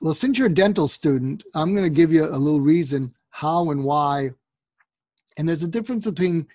[0.00, 3.70] Well, since you're a dental student, I'm going to give you a little reason how
[3.70, 4.30] and why.
[5.36, 6.46] And there's a difference between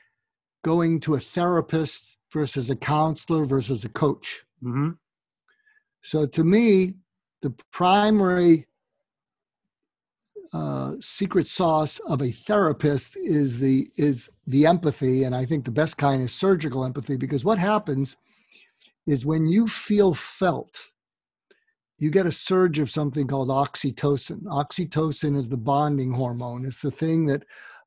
[0.63, 4.43] going to a therapist versus a counselor versus a coach.
[4.63, 4.91] Mm-hmm.
[6.01, 6.95] So to me,
[7.41, 8.67] the primary
[10.53, 15.71] uh, secret sauce of a therapist is the is the empathy, and I think the
[15.71, 18.15] best kind is surgical empathy because what happens
[19.05, 20.79] is when you feel felt,
[21.97, 24.43] you get a surge of something called oxytocin.
[24.43, 26.65] Oxytocin is the bonding hormone.
[26.65, 27.43] It's the thing that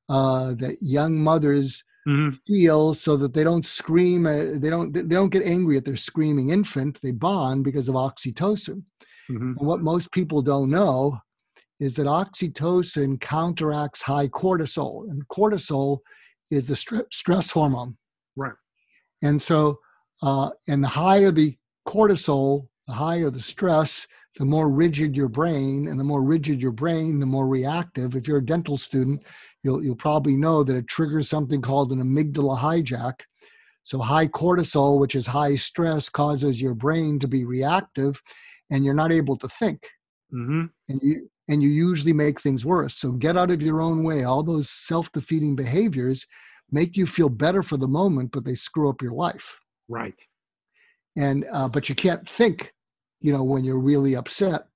[0.08, 2.34] uh, that young mothers mm-hmm.
[2.46, 4.26] feel so that they don't scream.
[4.26, 6.98] Uh, they don't they don't get angry at their screaming infant.
[7.02, 8.82] They bond because of oxytocin.
[9.30, 9.54] Mm-hmm.
[9.58, 11.18] And what most people don't know
[11.80, 15.98] is that oxytocin counteracts high cortisol, and cortisol
[16.50, 17.96] is the st- stress hormone.
[18.36, 18.54] Right.
[19.22, 19.78] And so,
[20.22, 21.56] uh, and the higher the
[21.86, 24.08] cortisol, the higher the stress,
[24.38, 28.16] the more rigid your brain, and the more rigid your brain, the more reactive.
[28.16, 29.22] If you're a dental student,
[29.62, 33.20] you'll you'll probably know that it triggers something called an amygdala hijack.
[33.84, 38.20] So high cortisol, which is high stress, causes your brain to be reactive,
[38.70, 39.88] and you're not able to think.
[40.32, 40.64] Mm-hmm.
[40.88, 42.94] And you and you usually make things worse.
[42.96, 44.24] So get out of your own way.
[44.24, 46.26] All those self-defeating behaviors
[46.70, 49.56] make you feel better for the moment, but they screw up your life.
[49.88, 50.20] Right.
[51.16, 52.72] And uh, but you can't think,
[53.20, 54.66] you know, when you're really upset.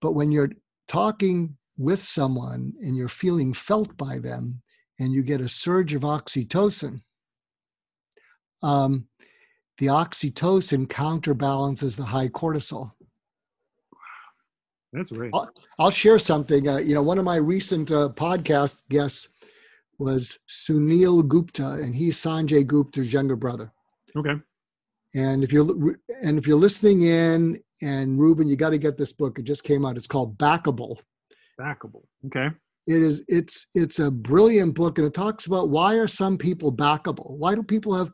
[0.00, 0.52] But when you're
[0.88, 4.62] talking with someone and you're feeling felt by them,
[4.98, 7.00] and you get a surge of oxytocin,
[8.62, 9.06] um,
[9.78, 12.92] the oxytocin counterbalances the high cortisol.
[14.92, 15.30] That's right.
[15.32, 16.68] I'll, I'll share something.
[16.68, 19.28] Uh, you know, one of my recent uh, podcast guests
[19.98, 23.72] was Suneel Gupta, and he's Sanjay Gupta's younger brother.
[24.16, 24.34] Okay.
[25.14, 29.12] And if you're and if you're listening in, and Ruben, you got to get this
[29.12, 29.38] book.
[29.38, 29.96] It just came out.
[29.96, 30.98] It's called Backable.
[31.58, 32.04] Backable.
[32.26, 32.48] Okay.
[32.86, 33.22] It is.
[33.28, 37.36] It's it's a brilliant book, and it talks about why are some people backable?
[37.36, 38.10] Why do people have,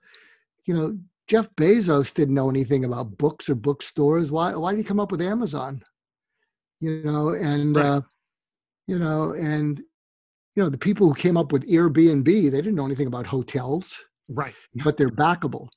[0.67, 0.99] you know,
[1.29, 4.33] Jeff Bezos didn't know anything about books or bookstores.
[4.33, 5.83] Why why did he come up with Amazon?
[6.81, 7.85] you know, and right.
[7.85, 8.01] uh,
[8.87, 9.81] you know, and
[10.55, 13.99] you know, the people who came up with Airbnb, they didn't know anything about hotels,
[14.29, 14.55] right?
[14.85, 15.69] But they're backable,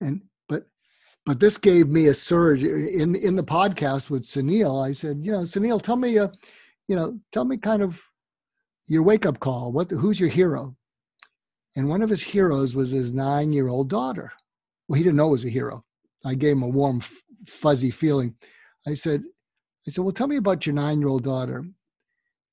[0.00, 0.22] and
[1.24, 4.84] but this gave me a surge in in the podcast with Suneel.
[4.84, 6.28] I said, you know, Suneel, tell me, uh,
[6.88, 8.00] you know, tell me kind of
[8.88, 9.72] your wake up call.
[9.72, 10.76] What who's your hero?
[11.76, 14.32] And one of his heroes was his nine year old daughter.
[14.88, 15.84] Well, he didn't know it was a hero.
[16.24, 17.02] I gave him a warm,
[17.48, 18.34] fuzzy feeling.
[18.86, 19.22] I said,
[19.86, 21.64] I said, Well, tell me about your nine year old daughter.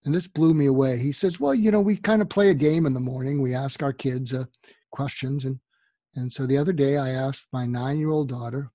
[0.05, 0.97] And this blew me away.
[0.97, 3.41] He says, Well, you know, we kind of play a game in the morning.
[3.41, 4.45] We ask our kids uh,
[4.91, 5.45] questions.
[5.45, 5.59] And,
[6.15, 8.71] and so the other day I asked my nine year old daughter,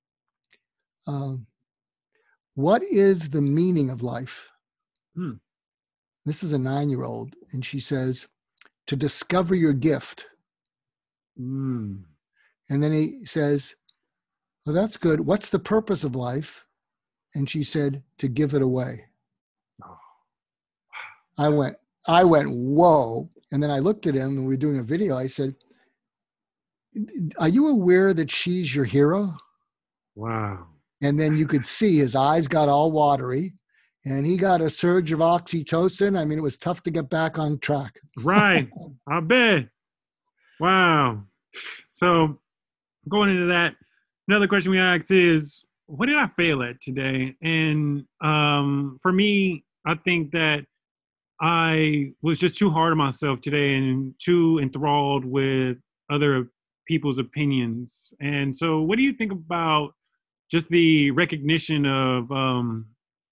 [1.07, 1.47] um,
[2.55, 4.49] What is the meaning of life?
[5.14, 5.35] Hmm.
[6.24, 7.35] This is a nine year old.
[7.53, 8.26] And she says,
[8.87, 10.26] To discover your gift.
[11.37, 11.97] Hmm.
[12.70, 13.74] And then he says,
[14.64, 15.20] Well, that's good.
[15.20, 16.64] What's the purpose of life?
[17.35, 19.05] and she said to give it away.
[19.85, 19.99] Oh.
[21.37, 21.76] I went,
[22.07, 23.28] I went, whoa.
[23.53, 25.16] And then I looked at him and we were doing a video.
[25.16, 25.55] I said,
[27.38, 29.36] Are you aware that she's your hero?
[30.14, 30.66] Wow.
[31.03, 33.55] And then you could see his eyes got all watery
[34.05, 36.18] and he got a surge of oxytocin.
[36.18, 37.99] I mean, it was tough to get back on track.
[38.18, 38.68] Right.
[39.09, 39.68] I bet.
[40.61, 41.24] Wow.
[41.92, 42.40] So
[43.09, 43.74] going into that,
[44.28, 47.34] another question we ask is, what did I fail at today?
[47.42, 50.64] And um, for me, I think that
[51.40, 55.78] I was just too hard on myself today and too enthralled with
[56.11, 56.49] other
[56.87, 58.14] people's opinions.
[58.20, 59.95] And so, what do you think about
[60.51, 62.87] just the recognition of um,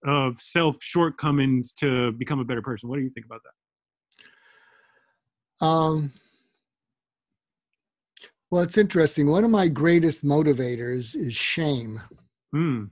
[0.04, 2.88] of self shortcomings to become a better person?
[2.88, 3.40] What do you think about
[5.60, 5.66] that?
[5.66, 6.12] Um,
[8.50, 9.28] well, it's interesting.
[9.28, 12.02] One of my greatest motivators is shame.
[12.54, 12.90] Mm.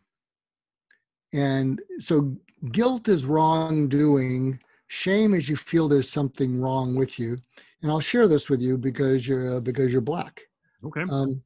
[1.33, 2.37] And so
[2.73, 4.61] guilt is wrongdoing.
[4.89, 7.39] Shame is you feel there's something wrong with you.
[7.83, 10.43] And I'll share this with you because you're uh, because you're black.
[10.85, 11.03] Okay.
[11.11, 11.43] Um,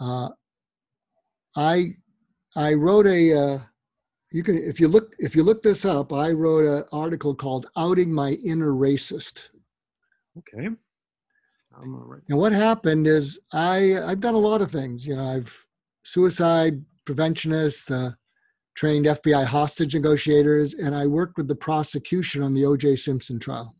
[0.00, 0.28] uh,
[1.56, 1.94] I
[2.56, 3.58] I wrote a uh,
[4.32, 6.12] you can if you look if you look this up.
[6.12, 9.50] I wrote an article called "Outing My Inner Racist."
[10.38, 10.68] Okay.
[12.28, 15.06] And what happened is I I've done a lot of things.
[15.06, 15.66] You know, I've
[16.02, 18.14] suicide preventionist, uh,
[18.74, 22.96] trained FBI hostage negotiators, and I worked with the prosecution on the O.J.
[22.96, 23.74] Simpson trial.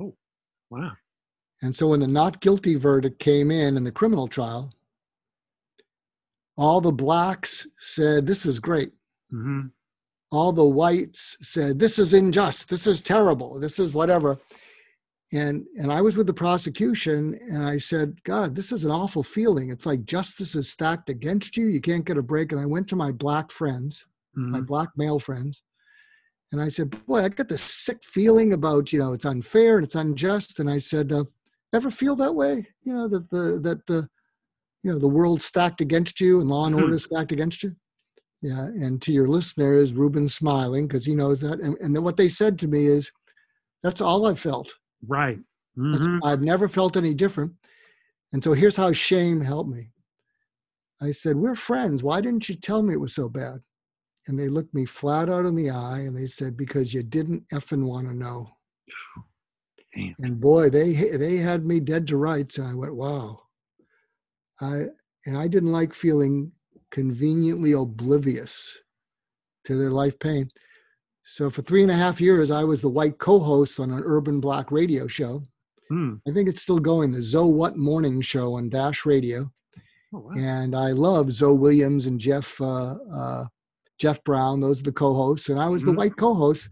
[0.00, 0.14] Oh,
[0.70, 0.92] wow!
[1.62, 4.72] And so when the not guilty verdict came in in the criminal trial,
[6.56, 8.92] all the blacks said, "This is great."
[9.32, 9.68] Mm-hmm.
[10.30, 12.68] All the whites said, "This is unjust.
[12.68, 13.58] This is terrible.
[13.58, 14.38] This is whatever."
[15.34, 19.22] and and i was with the prosecution and i said god this is an awful
[19.22, 22.66] feeling it's like justice is stacked against you you can't get a break and i
[22.66, 24.52] went to my black friends mm-hmm.
[24.52, 25.62] my black male friends
[26.52, 29.84] and i said boy i got this sick feeling about you know it's unfair and
[29.84, 31.24] it's unjust and i said uh,
[31.74, 34.08] ever feel that way you know that the that the
[34.82, 36.96] you know the world stacked against you and law and order mm-hmm.
[36.96, 37.74] stacked against you
[38.42, 42.16] yeah and to your listeners ruben smiling because he knows that and, and then what
[42.16, 43.10] they said to me is
[43.82, 44.72] that's all i felt
[45.08, 45.38] Right.
[45.78, 46.24] Mm-hmm.
[46.24, 47.52] I've never felt any different.
[48.32, 49.90] And so here's how shame helped me.
[51.00, 52.02] I said, We're friends.
[52.02, 53.60] Why didn't you tell me it was so bad?
[54.26, 57.48] And they looked me flat out in the eye and they said, Because you didn't
[57.52, 58.48] effing want to know.
[59.94, 60.14] Damn.
[60.20, 62.58] And boy, they they had me dead to rights.
[62.58, 63.40] And I went, Wow.
[64.60, 64.86] I
[65.26, 66.52] and I didn't like feeling
[66.90, 68.78] conveniently oblivious
[69.64, 70.50] to their life pain.
[71.24, 74.40] So for three and a half years, I was the white co-host on an urban
[74.40, 75.42] black radio show.
[75.88, 76.14] Hmm.
[76.28, 79.50] I think it's still going, the Zo What Morning Show on Dash Radio.
[80.14, 80.30] Oh, wow.
[80.36, 83.44] And I love Zo Williams and Jeff uh, uh,
[83.98, 84.60] Jeff Brown.
[84.60, 85.92] Those are the co-hosts, and I was mm-hmm.
[85.92, 86.68] the white co-host.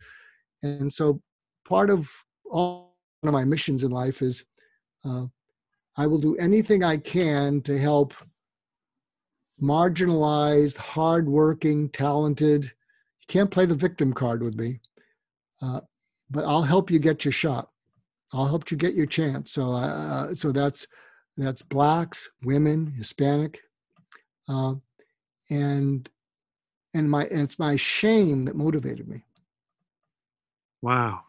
[0.62, 1.20] And so
[1.66, 2.10] part of
[2.44, 2.91] all
[3.28, 4.44] of my missions in life is
[5.04, 5.26] uh,
[5.96, 8.14] I will do anything I can to help
[9.60, 12.72] marginalized, hardworking, talented
[13.22, 14.80] you can't play the victim card with me,
[15.62, 15.80] uh,
[16.30, 17.70] but I'll help you get your shot.
[18.32, 19.52] I'll help you get your chance.
[19.52, 20.86] So, uh, so that's
[21.36, 23.60] that's blacks, women, Hispanic,
[24.48, 24.74] uh,
[25.50, 26.08] and
[26.94, 29.22] and my and it's my shame that motivated me.
[30.80, 31.20] Wow,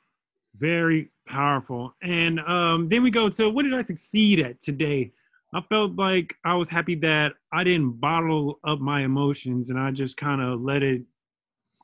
[0.57, 1.95] very powerful.
[2.01, 5.11] And um, then we go to what did I succeed at today?
[5.53, 9.91] I felt like I was happy that I didn't bottle up my emotions and I
[9.91, 11.03] just kind of let it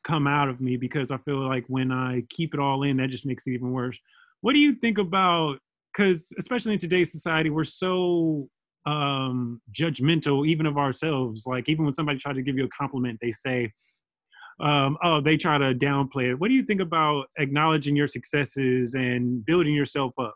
[0.04, 3.10] come out of me because I feel like when I keep it all in, that
[3.10, 4.00] just makes it even worse.
[4.42, 5.60] What do you think about?
[5.94, 8.50] Because especially in today's society, we're so
[8.86, 11.46] um, judgmental, even of ourselves.
[11.46, 13.72] Like even when somebody tries to give you a compliment, they say,
[14.60, 18.96] um, "Oh, they try to downplay it." What do you think about acknowledging your successes
[18.96, 20.36] and building yourself up?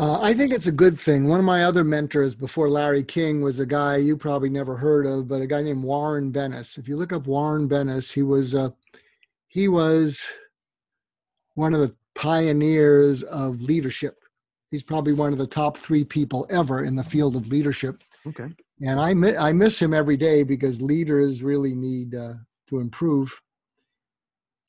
[0.00, 1.26] Uh, I think it's a good thing.
[1.26, 5.06] One of my other mentors before Larry King was a guy you probably never heard
[5.06, 6.78] of, but a guy named Warren Bennis.
[6.78, 8.70] If you look up Warren Bennis, he was uh,
[9.48, 10.28] he was
[11.54, 14.22] one of the pioneers of leadership.
[14.70, 18.02] He's probably one of the top three people ever in the field of leadership.
[18.24, 18.50] Okay.
[18.82, 19.10] And I
[19.48, 22.34] I miss him every day because leaders really need uh,
[22.68, 23.34] to improve.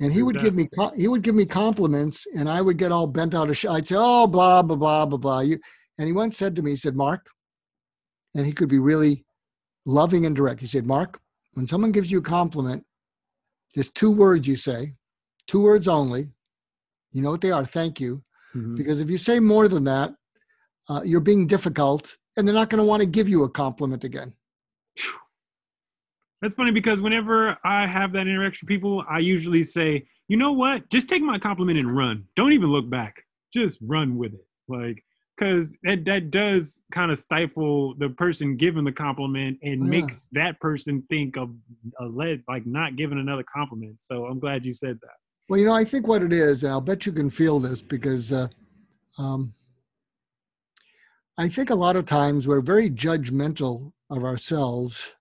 [0.01, 3.05] And he would give me he would give me compliments and i would get all
[3.05, 5.39] bent out of shape i'd say oh blah blah blah blah blah.
[5.41, 5.59] You
[5.97, 7.27] and he once said to me he said mark
[8.33, 9.25] and he could be really
[9.85, 10.61] loving and direct.
[10.61, 11.19] He said mark
[11.53, 12.85] when someone gives you a compliment
[13.75, 14.93] there's two words you say
[15.47, 16.29] two words only.
[17.11, 18.23] You know what they are thank you.
[18.55, 18.77] Mm-hmm.
[18.77, 20.15] because if you say more than that
[20.89, 24.03] uh, you're being difficult and they're not going to want to give you a compliment
[24.03, 24.33] again
[26.41, 30.53] that's funny because whenever I have that interaction with people, I usually say you know
[30.53, 30.89] what?
[30.89, 32.25] Just take my compliment and run.
[32.35, 33.23] Don't even look back.
[33.53, 34.45] Just run with it.
[34.67, 35.03] Like,
[35.35, 39.89] because that that does kind of stifle the person giving the compliment and yeah.
[39.89, 41.49] makes that person think of
[41.99, 44.03] a lead like not giving another compliment.
[44.03, 45.15] So I'm glad you said that.
[45.49, 47.81] Well, you know, I think what it is, and I'll bet you can feel this
[47.81, 48.49] because uh,
[49.17, 49.53] um,
[51.39, 55.13] I think a lot of times we're very judgmental of ourselves.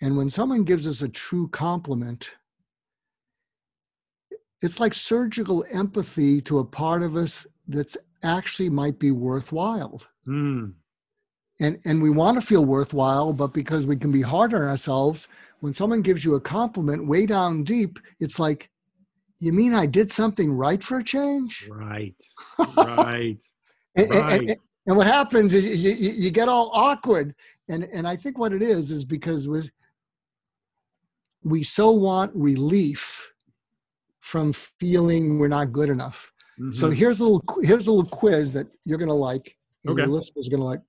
[0.00, 2.30] And when someone gives us a true compliment,
[4.62, 10.00] it's like surgical empathy to a part of us that's actually might be worthwhile.
[10.26, 10.72] Mm.
[11.60, 15.28] And, and we want to feel worthwhile, but because we can be hard on ourselves,
[15.60, 18.70] when someone gives you a compliment way down deep, it's like,
[19.40, 21.68] you mean I did something right for a change?
[21.70, 22.16] Right.
[22.78, 23.42] Right.
[23.94, 24.40] and, right.
[24.40, 27.34] And, and, and, what happens is you, you, you, get all awkward.
[27.68, 29.70] And, and I think what it is is because we
[31.44, 33.32] we so want relief
[34.20, 36.32] from feeling we're not good enough.
[36.58, 36.72] Mm-hmm.
[36.72, 40.02] So here's a little here's a little quiz that you're gonna like, and okay.
[40.02, 40.80] your listeners are gonna like.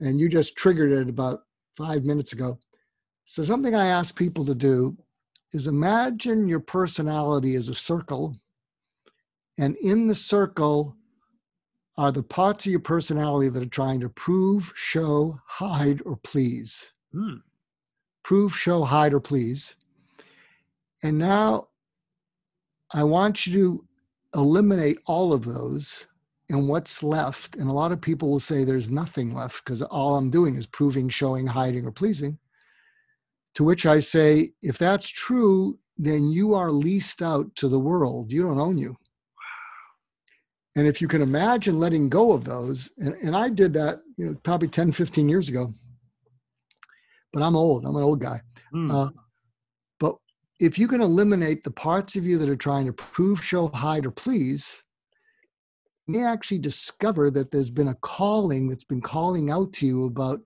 [0.00, 1.42] And you just triggered it about
[1.76, 2.58] five minutes ago.
[3.26, 4.96] So something I ask people to do
[5.52, 8.36] is imagine your personality as a circle,
[9.58, 10.96] and in the circle
[11.96, 16.92] are the parts of your personality that are trying to prove, show, hide, or please.
[17.14, 17.42] Mm.
[18.24, 19.76] Prove, show, hide, or please.
[21.02, 21.68] And now
[22.92, 23.84] I want you to
[24.40, 26.06] eliminate all of those
[26.50, 30.16] and what's left and a lot of people will say there's nothing left because all
[30.16, 32.38] i'm doing is proving showing hiding or pleasing
[33.54, 38.32] to which i say if that's true then you are leased out to the world
[38.32, 38.96] you don't own you
[40.76, 44.26] and if you can imagine letting go of those and, and i did that you
[44.26, 45.72] know probably 10 15 years ago
[47.32, 48.40] but i'm old i'm an old guy
[48.74, 48.90] mm.
[48.90, 49.10] uh,
[50.60, 54.06] if you can eliminate the parts of you that are trying to prove, show, hide,
[54.06, 54.82] or please,
[56.06, 60.04] you may actually discover that there's been a calling that's been calling out to you
[60.04, 60.40] about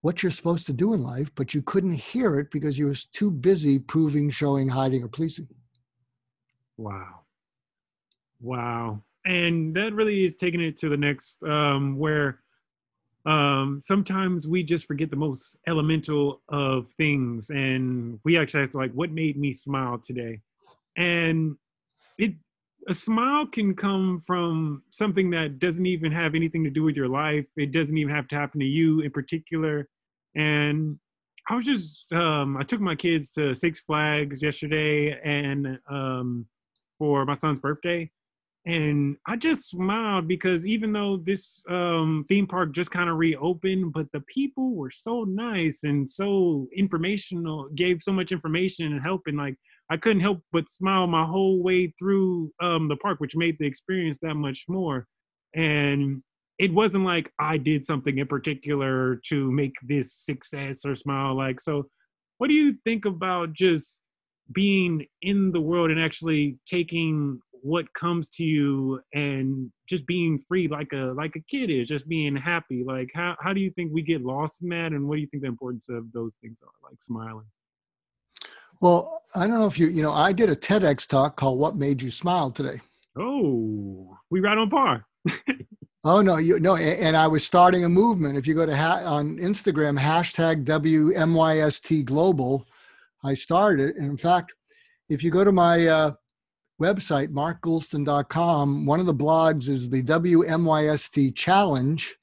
[0.00, 3.06] what you're supposed to do in life, but you couldn't hear it because you was
[3.06, 5.48] too busy proving, showing, hiding, or pleasing.
[6.76, 7.20] Wow.
[8.40, 9.02] Wow.
[9.24, 12.40] And that really is taking it to the next um, where
[13.26, 18.92] um, sometimes we just forget the most elemental of things and we actually ask like
[18.92, 20.40] what made me smile today?
[20.96, 21.56] And
[22.18, 22.34] it
[22.86, 27.08] a smile can come from something that doesn't even have anything to do with your
[27.08, 27.46] life.
[27.56, 29.88] It doesn't even have to happen to you in particular.
[30.36, 30.98] And
[31.48, 36.46] i was just um, i took my kids to six flags yesterday and um,
[36.98, 38.10] for my son's birthday
[38.66, 43.92] and I just smiled because even though this um, theme park just kind of reopened,
[43.92, 49.22] but the people were so nice and so informational, gave so much information and help,
[49.26, 49.56] and like
[49.90, 53.66] I couldn't help but smile my whole way through um, the park, which made the
[53.66, 55.06] experience that much more.
[55.54, 56.22] And
[56.58, 61.36] it wasn't like I did something in particular to make this success or smile.
[61.36, 61.88] Like, so
[62.38, 64.00] what do you think about just
[64.52, 70.68] being in the world and actually taking what comes to you and just being free
[70.68, 72.84] like a like a kid is just being happy.
[72.86, 75.26] Like how, how do you think we get lost in that and what do you
[75.28, 77.46] think the importance of those things are like smiling?
[78.82, 81.74] Well i don't know if you you know i did a tedx talk called what
[81.74, 82.82] made you smile today.
[83.18, 85.06] Oh we right on par.
[86.06, 88.36] Oh no you no and i was starting a movement.
[88.36, 92.66] If you go to ha- on instagram hashtag wmyst global
[93.24, 94.52] i started and in fact
[95.08, 96.12] if you go to my uh,
[96.80, 102.16] website, markgoulston.com, one of the blogs is the WMYST challenge.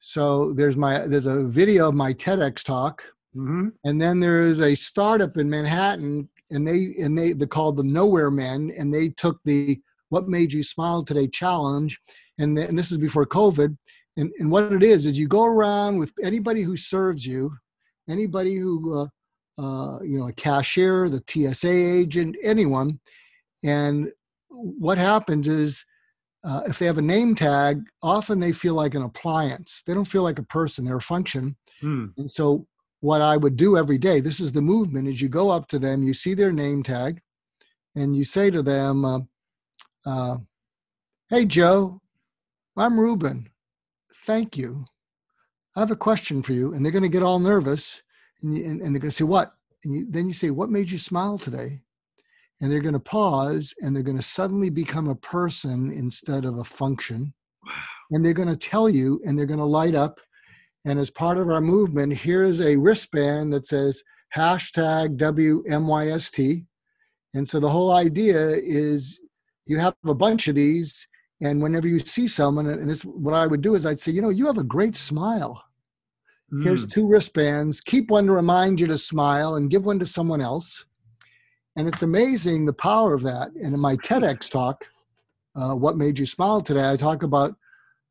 [0.00, 3.02] So there's my there's a video of my TEDx talk,
[3.34, 3.68] mm-hmm.
[3.84, 7.82] and then there is a startup in Manhattan, and they and they they called the
[7.82, 9.80] Nowhere Men, and they took the
[10.10, 11.98] "What Made You Smile Today" challenge,
[12.38, 13.76] and, and this is before COVID.
[14.18, 17.52] And, and what it is is you go around with anybody who serves you,
[18.08, 19.06] anybody who uh,
[19.58, 23.00] uh, you know a cashier, the TSA agent, anyone,
[23.66, 24.12] and
[24.48, 25.84] what happens is,
[26.44, 29.82] uh, if they have a name tag, often they feel like an appliance.
[29.84, 31.56] They don't feel like a person, they're a function.
[31.80, 32.06] Hmm.
[32.16, 32.66] And so,
[33.00, 35.78] what I would do every day, this is the movement, is you go up to
[35.78, 37.20] them, you see their name tag,
[37.94, 39.20] and you say to them, uh,
[40.06, 40.36] uh,
[41.28, 42.00] Hey, Joe,
[42.76, 43.48] I'm Ruben.
[44.26, 44.84] Thank you.
[45.74, 46.72] I have a question for you.
[46.72, 48.00] And they're going to get all nervous
[48.42, 49.54] and, you, and, and, they're going to say, What?
[49.84, 51.80] And you, then you say, What made you smile today?
[52.60, 56.58] And they're going to pause and they're going to suddenly become a person instead of
[56.58, 57.34] a function.
[58.10, 60.20] And they're going to tell you and they're going to light up.
[60.84, 64.02] And as part of our movement, here's a wristband that says
[64.34, 66.64] hashtag WMYST.
[67.34, 69.20] And so the whole idea is
[69.66, 71.06] you have a bunch of these,
[71.42, 74.22] and whenever you see someone, and this what I would do is I'd say, you
[74.22, 75.62] know, you have a great smile.
[76.52, 76.64] Mm.
[76.64, 77.80] Here's two wristbands.
[77.80, 80.86] Keep one to remind you to smile, and give one to someone else.
[81.76, 83.50] And it's amazing the power of that.
[83.52, 84.86] And in my TEDx talk,
[85.54, 87.54] uh, "What Made You Smile Today," I talk about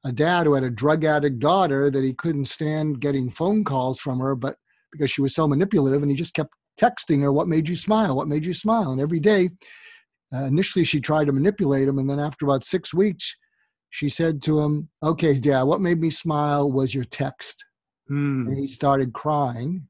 [0.04, 4.00] a dad who had a drug addict daughter that he couldn't stand getting phone calls
[4.00, 4.58] from her, but
[4.92, 8.16] because she was so manipulative, and he just kept texting her, What made you smile?
[8.16, 8.92] What made you smile?
[8.92, 9.50] And every day,
[10.34, 11.98] uh, initially, she tried to manipulate him.
[11.98, 13.36] And then after about six weeks,
[13.90, 17.66] she said to him, Okay, dad, what made me smile was your text.
[18.10, 18.48] Mm.
[18.48, 19.88] And he started crying.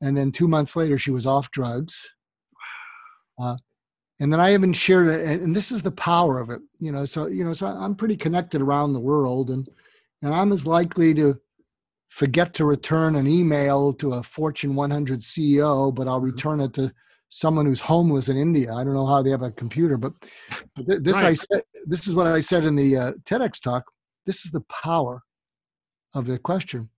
[0.00, 2.10] And then two months later, she was off drugs.
[3.38, 3.56] Uh,
[4.20, 7.04] and then I haven't shared it, and this is the power of it, you know.
[7.04, 9.68] So you know, so I'm pretty connected around the world, and
[10.22, 11.38] and I'm as likely to
[12.08, 16.26] forget to return an email to a Fortune 100 CEO, but I'll mm-hmm.
[16.26, 16.92] return it to
[17.28, 18.72] someone who's homeless in India.
[18.72, 20.12] I don't know how they have a computer, but,
[20.76, 21.26] but this right.
[21.26, 23.84] I said, this is what I said in the uh, TEDx talk.
[24.24, 25.22] This is the power
[26.14, 26.88] of the question.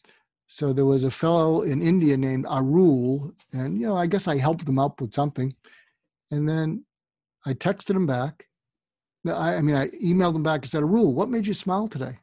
[0.47, 4.39] So there was a fellow in India named Arul, and you know, I guess I
[4.39, 5.55] helped him up with something,
[6.31, 6.85] and then
[7.47, 8.47] I texted him back.
[9.27, 12.19] I, I mean, I emailed him back and said, Arul, what made you smile today?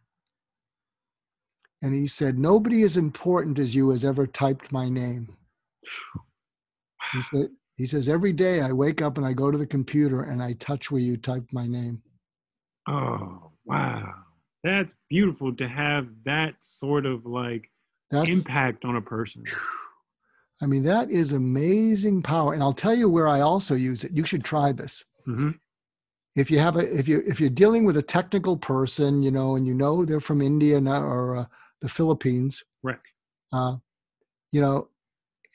[1.85, 5.35] and he said, Nobody as important as you has ever typed my name.
[7.13, 10.23] He said, he says, Every day I wake up and I go to the computer
[10.23, 12.01] and I touch where you typed my name.
[12.87, 14.13] Oh, wow.
[14.63, 17.69] That's beautiful to have that sort of like
[18.09, 19.43] That's, impact on a person.
[20.61, 22.53] I mean, that is amazing power.
[22.53, 24.11] And I'll tell you where I also use it.
[24.13, 25.03] You should try this.
[25.27, 25.51] Mm-hmm.
[26.35, 29.55] If you have a, if you if you're dealing with a technical person, you know,
[29.55, 31.45] and you know they're from India or uh,
[31.81, 32.63] the Philippines.
[32.83, 32.99] Right.
[33.53, 33.77] Uh,
[34.51, 34.89] you know,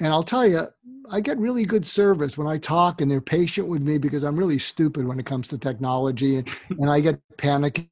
[0.00, 0.68] and I'll tell you,
[1.10, 4.36] I get really good service when I talk and they're patient with me because I'm
[4.36, 6.48] really stupid when it comes to technology and,
[6.78, 7.88] and I get panicky.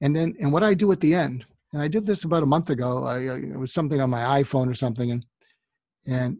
[0.00, 2.46] And then, and what I do at the end, and I did this about a
[2.46, 5.10] month ago, I, it was something on my iPhone or something.
[5.10, 5.24] And,
[6.06, 6.38] and,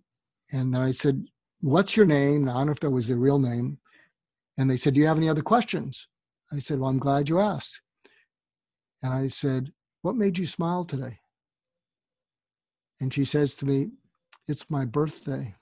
[0.53, 1.27] and I said,
[1.61, 2.49] what's your name?
[2.49, 3.79] I don't know if that was their real name.
[4.59, 6.09] And they said, do you have any other questions?
[6.53, 7.81] I said, well, I'm glad you asked.
[9.03, 11.19] And I said, what made you smile today?
[13.01, 13.91] And she says to me,
[14.49, 15.55] It's my birthday.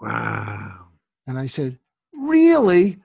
[0.00, 0.86] Wow.
[1.26, 1.78] And I said,
[2.12, 2.98] Really?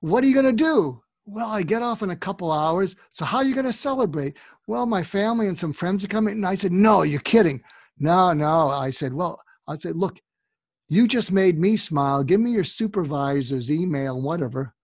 [0.00, 1.02] What are you going to do?
[1.26, 2.96] Well, I get off in a couple hours.
[3.12, 4.36] So, how are you going to celebrate?
[4.66, 6.34] Well, my family and some friends are coming.
[6.34, 7.62] And I said, No, you're kidding.
[7.98, 8.68] No, no.
[8.70, 10.20] I said, Well, I said, Look,
[10.88, 12.24] you just made me smile.
[12.24, 14.74] Give me your supervisor's email, whatever,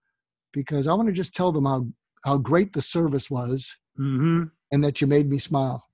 [0.53, 1.87] because I want to just tell them how,
[2.23, 3.75] how great the service was.
[3.99, 5.87] Mm-hmm and that you made me smile.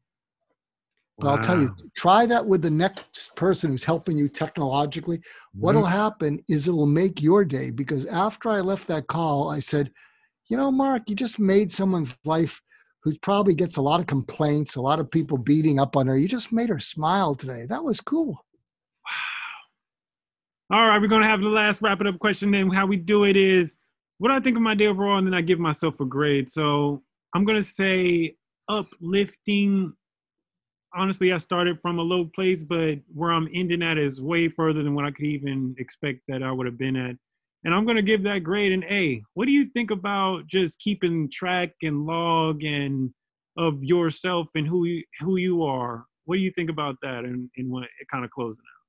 [1.19, 1.35] But wow.
[1.35, 5.17] I'll tell you, try that with the next person who's helping you technologically.
[5.19, 5.61] Mm-hmm.
[5.61, 9.91] What'll happen is it'll make your day because after I left that call, I said,
[10.47, 12.59] you know, Mark, you just made someone's life
[13.03, 16.17] who probably gets a lot of complaints, a lot of people beating up on her.
[16.17, 17.65] You just made her smile today.
[17.67, 18.43] That was cool.
[20.73, 22.53] All right, we're to have the last wrap it up question.
[22.53, 23.73] And how we do it is
[24.19, 25.17] what I think of my day overall?
[25.17, 26.49] And then I give myself a grade.
[26.49, 27.03] So
[27.35, 28.37] I'm to say
[28.69, 29.91] uplifting.
[30.95, 34.81] Honestly, I started from a low place, but where I'm ending at is way further
[34.81, 37.17] than what I could even expect that I would have been at.
[37.65, 39.23] And I'm to give that grade an A.
[39.33, 43.11] What do you think about just keeping track and log and
[43.57, 46.05] of yourself and who you, who you are?
[46.23, 48.80] What do you think about that and, and what it kind of closing out?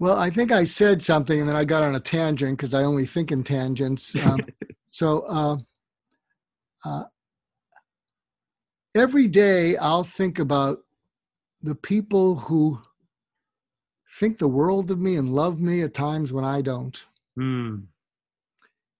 [0.00, 2.84] Well, I think I said something and then I got on a tangent because I
[2.84, 4.14] only think in tangents.
[4.14, 4.40] Um,
[4.90, 5.56] so uh,
[6.84, 7.04] uh,
[8.94, 10.78] every day I'll think about
[11.62, 12.80] the people who
[14.12, 17.04] think the world of me and love me at times when I don't.
[17.38, 17.86] Mm.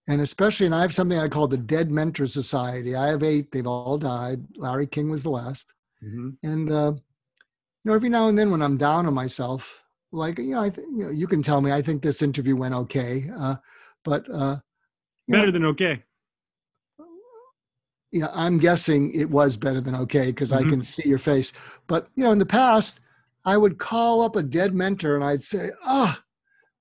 [0.09, 2.97] And especially, and I have something I call the Dead Mentor Society.
[2.97, 4.43] I have eight, they've all died.
[4.57, 5.67] Larry King was the last.
[6.03, 6.31] Mm-hmm.
[6.43, 10.55] And, uh, you know, every now and then when I'm down on myself, like, you
[10.55, 13.31] know, I th- you know, you can tell me, I think this interview went okay.
[13.37, 13.57] Uh,
[14.05, 14.57] but, uh,
[15.29, 16.03] better know, than okay
[18.11, 20.67] yeah, I'm guessing it was better than okay because mm-hmm.
[20.67, 21.53] I can see your face.
[21.87, 23.01] But you know, in the past,
[23.45, 26.23] I would call up a dead mentor and I'd say, "Ah,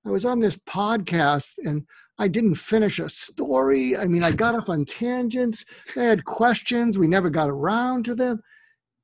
[0.05, 1.85] oh, I was on this podcast and
[2.17, 3.95] I didn't finish a story.
[3.95, 5.65] I mean, I got off on tangents.
[5.95, 6.97] They had questions.
[6.97, 8.41] We never got around to them."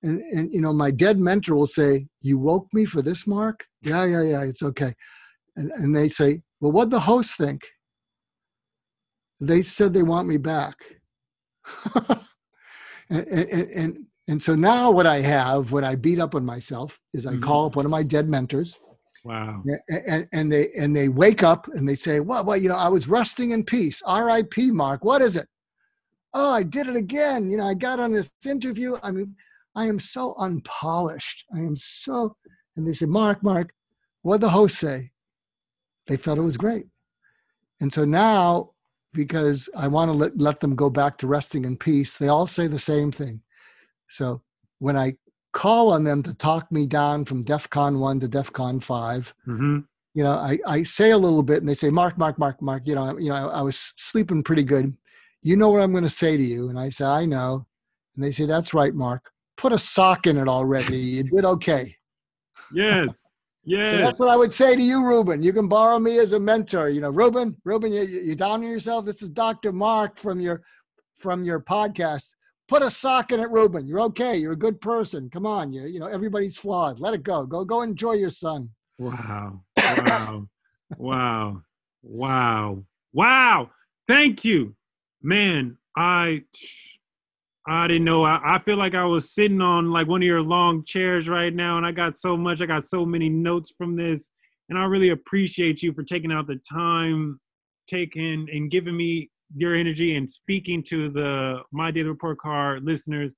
[0.03, 3.65] And and you know, my dead mentor will say, "You woke me for this, Mark."
[3.81, 4.43] Yeah, yeah, yeah.
[4.43, 4.93] It's okay.
[5.55, 7.61] And and they say, "Well, what the host think?"
[9.39, 10.75] They said they want me back.
[13.09, 16.99] and, and, and, and so now what I have, when I beat up on myself,
[17.13, 17.41] is I mm-hmm.
[17.41, 18.79] call up one of my dead mentors
[19.23, 19.63] Wow.
[19.87, 22.89] And, and they and they wake up and they say, "Well, well, you know, I
[22.89, 24.01] was resting in peace.
[24.05, 24.71] R.I.P.
[24.71, 25.05] Mark.
[25.05, 25.47] What is it?
[26.33, 27.49] Oh, I did it again.
[27.49, 28.97] You know, I got on this interview.
[29.01, 29.35] I mean,
[29.75, 31.45] I am so unpolished.
[31.53, 32.35] I am so."
[32.75, 33.73] And they say, "Mark, Mark,
[34.21, 35.11] what the host say?"
[36.07, 36.87] They felt it was great,
[37.79, 38.71] and so now
[39.13, 42.47] because I want to let, let them go back to resting in peace, they all
[42.47, 43.41] say the same thing.
[44.09, 44.41] So
[44.79, 45.17] when I
[45.53, 49.33] call on them to talk me down from DEF CON 1 to DEF CON 5.
[49.47, 49.79] Mm-hmm.
[50.15, 52.83] You know, I, I say a little bit and they say, Mark, Mark, Mark, Mark,
[52.85, 54.95] you know, you know, I, I was sleeping pretty good.
[55.41, 56.69] You know what I'm going to say to you?
[56.69, 57.65] And I say, I know.
[58.15, 59.31] And they say, that's right, Mark.
[59.63, 60.97] Put a sock in it already.
[60.97, 61.95] You did okay.
[62.71, 63.07] Yes.
[63.07, 63.23] Yes.
[63.91, 65.41] So that's what I would say to you, Ruben.
[65.41, 66.89] You can borrow me as a mentor.
[66.89, 69.05] You know, Ruben, Ruben, you, you down on yourself?
[69.05, 69.71] This is Dr.
[69.71, 70.61] Mark from your
[71.17, 72.33] from your podcast
[72.67, 73.87] put a sock in it, Ruben.
[73.87, 74.35] You're okay.
[74.37, 75.29] You're a good person.
[75.29, 75.71] Come on.
[75.71, 76.99] You, you know, everybody's flawed.
[76.99, 77.45] Let it go.
[77.45, 78.69] Go, go enjoy your son.
[78.97, 79.61] Wow.
[79.77, 80.47] Wow.
[80.97, 81.61] wow.
[82.01, 82.83] Wow.
[83.11, 83.69] Wow.
[84.07, 84.75] Thank you.
[85.21, 86.43] Man, I
[87.67, 88.23] I didn't know.
[88.23, 91.53] I, I feel like I was sitting on like one of your long chairs right
[91.53, 92.61] now, and I got so much.
[92.61, 94.29] I got so many notes from this,
[94.69, 97.39] and I really appreciate you for taking out the time,
[97.87, 103.33] taking and giving me your energy and speaking to the My Daily Report Card listeners.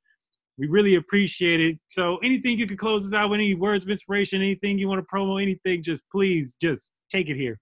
[0.58, 1.78] We really appreciate it.
[1.90, 5.06] So, anything you could close us out with, any words of inspiration, anything you want
[5.06, 7.60] to promo, anything, just please, just take it here.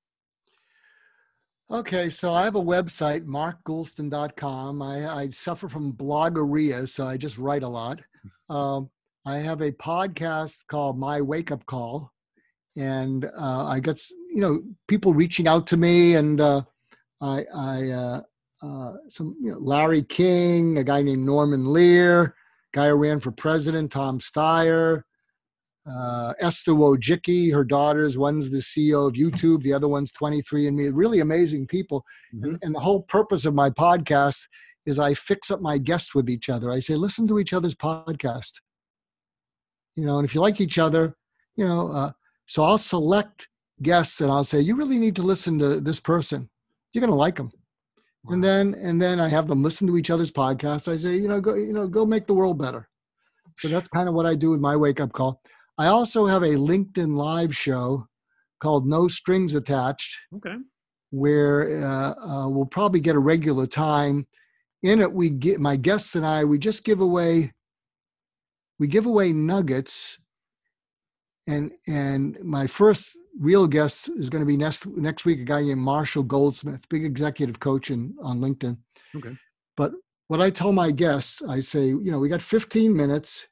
[1.72, 4.82] Okay, so I have a website, markgoulston.com.
[4.82, 8.01] I, I suffer from blogorrhea, so I just write a lot.
[8.49, 8.89] Um,
[9.26, 12.11] I have a podcast called My Wake Up Call,
[12.76, 16.64] and uh, I get you know people reaching out to me, and uh,
[17.22, 18.22] I I uh,
[18.61, 22.36] uh, some you know, Larry King, a guy named Norman Lear,
[22.74, 25.03] guy who ran for president, Tom Steyer,
[25.89, 28.17] uh, Esther Wojcicki, her daughters.
[28.17, 30.91] One's the CEO of YouTube, the other one's 23andMe.
[30.93, 32.03] Really amazing people.
[32.34, 32.45] Mm-hmm.
[32.45, 34.39] And, and the whole purpose of my podcast
[34.86, 36.71] is I fix up my guests with each other.
[36.71, 38.51] I say, listen to each other's podcast.
[39.95, 41.15] You know, and if you like each other,
[41.55, 42.11] you know, uh,
[42.45, 43.47] so I'll select
[43.81, 46.49] guests and I'll say, you really need to listen to this person.
[46.93, 47.49] You're going to like them
[48.29, 50.91] and then and then I have them listen to each other's podcasts.
[50.91, 52.88] I say, you know, go you know, go make the world better.
[53.57, 55.41] So that's kind of what I do with my wake up call.
[55.78, 58.07] I also have a LinkedIn live show
[58.59, 60.15] called No Strings Attached.
[60.36, 60.55] Okay.
[61.11, 64.28] Where uh, uh, we'll probably get a regular time.
[64.82, 66.43] In it, we get my guests and I.
[66.43, 67.53] We just give away.
[68.80, 70.17] We give away nuggets.
[71.47, 75.39] And and my first real guest is going to be next next week.
[75.41, 78.78] A guy named Marshall Goldsmith, big executive coach in, on LinkedIn.
[79.15, 79.38] Okay.
[79.76, 79.93] But
[80.28, 83.47] what I tell my guests, I say, you know, we got 15 minutes,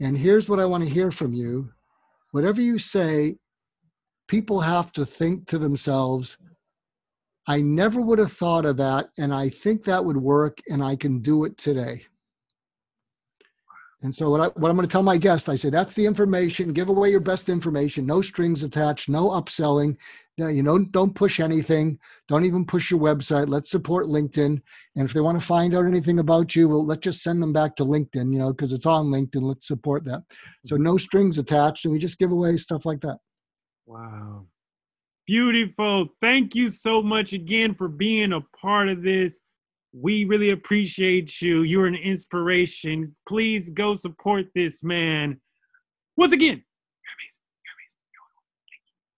[0.00, 1.70] and here's what I want to hear from you.
[2.30, 3.36] Whatever you say,
[4.28, 6.38] people have to think to themselves,
[7.46, 10.96] I never would have thought of that, and I think that would work, and I
[10.96, 12.04] can do it today.
[14.02, 16.06] And so what, I, what I'm going to tell my guests, I say, that's the
[16.06, 16.72] information.
[16.72, 18.06] Give away your best information.
[18.06, 19.08] No strings attached.
[19.08, 19.96] No upselling.
[20.38, 21.98] You know, don't push anything.
[22.28, 23.48] Don't even push your website.
[23.48, 24.62] Let's support LinkedIn.
[24.96, 27.52] And if they want to find out anything about you, well, let's just send them
[27.52, 28.32] back to LinkedIn.
[28.32, 29.42] You know, because it's on LinkedIn.
[29.42, 30.22] Let's support that.
[30.64, 30.84] So mm-hmm.
[30.84, 33.18] no strings attached, and we just give away stuff like that.
[33.86, 34.46] Wow,
[35.26, 36.08] beautiful.
[36.20, 39.40] Thank you so much again for being a part of this.
[39.92, 41.62] We really appreciate you.
[41.62, 43.16] You're an inspiration.
[43.26, 45.40] Please go support this man.
[46.16, 46.62] Once again,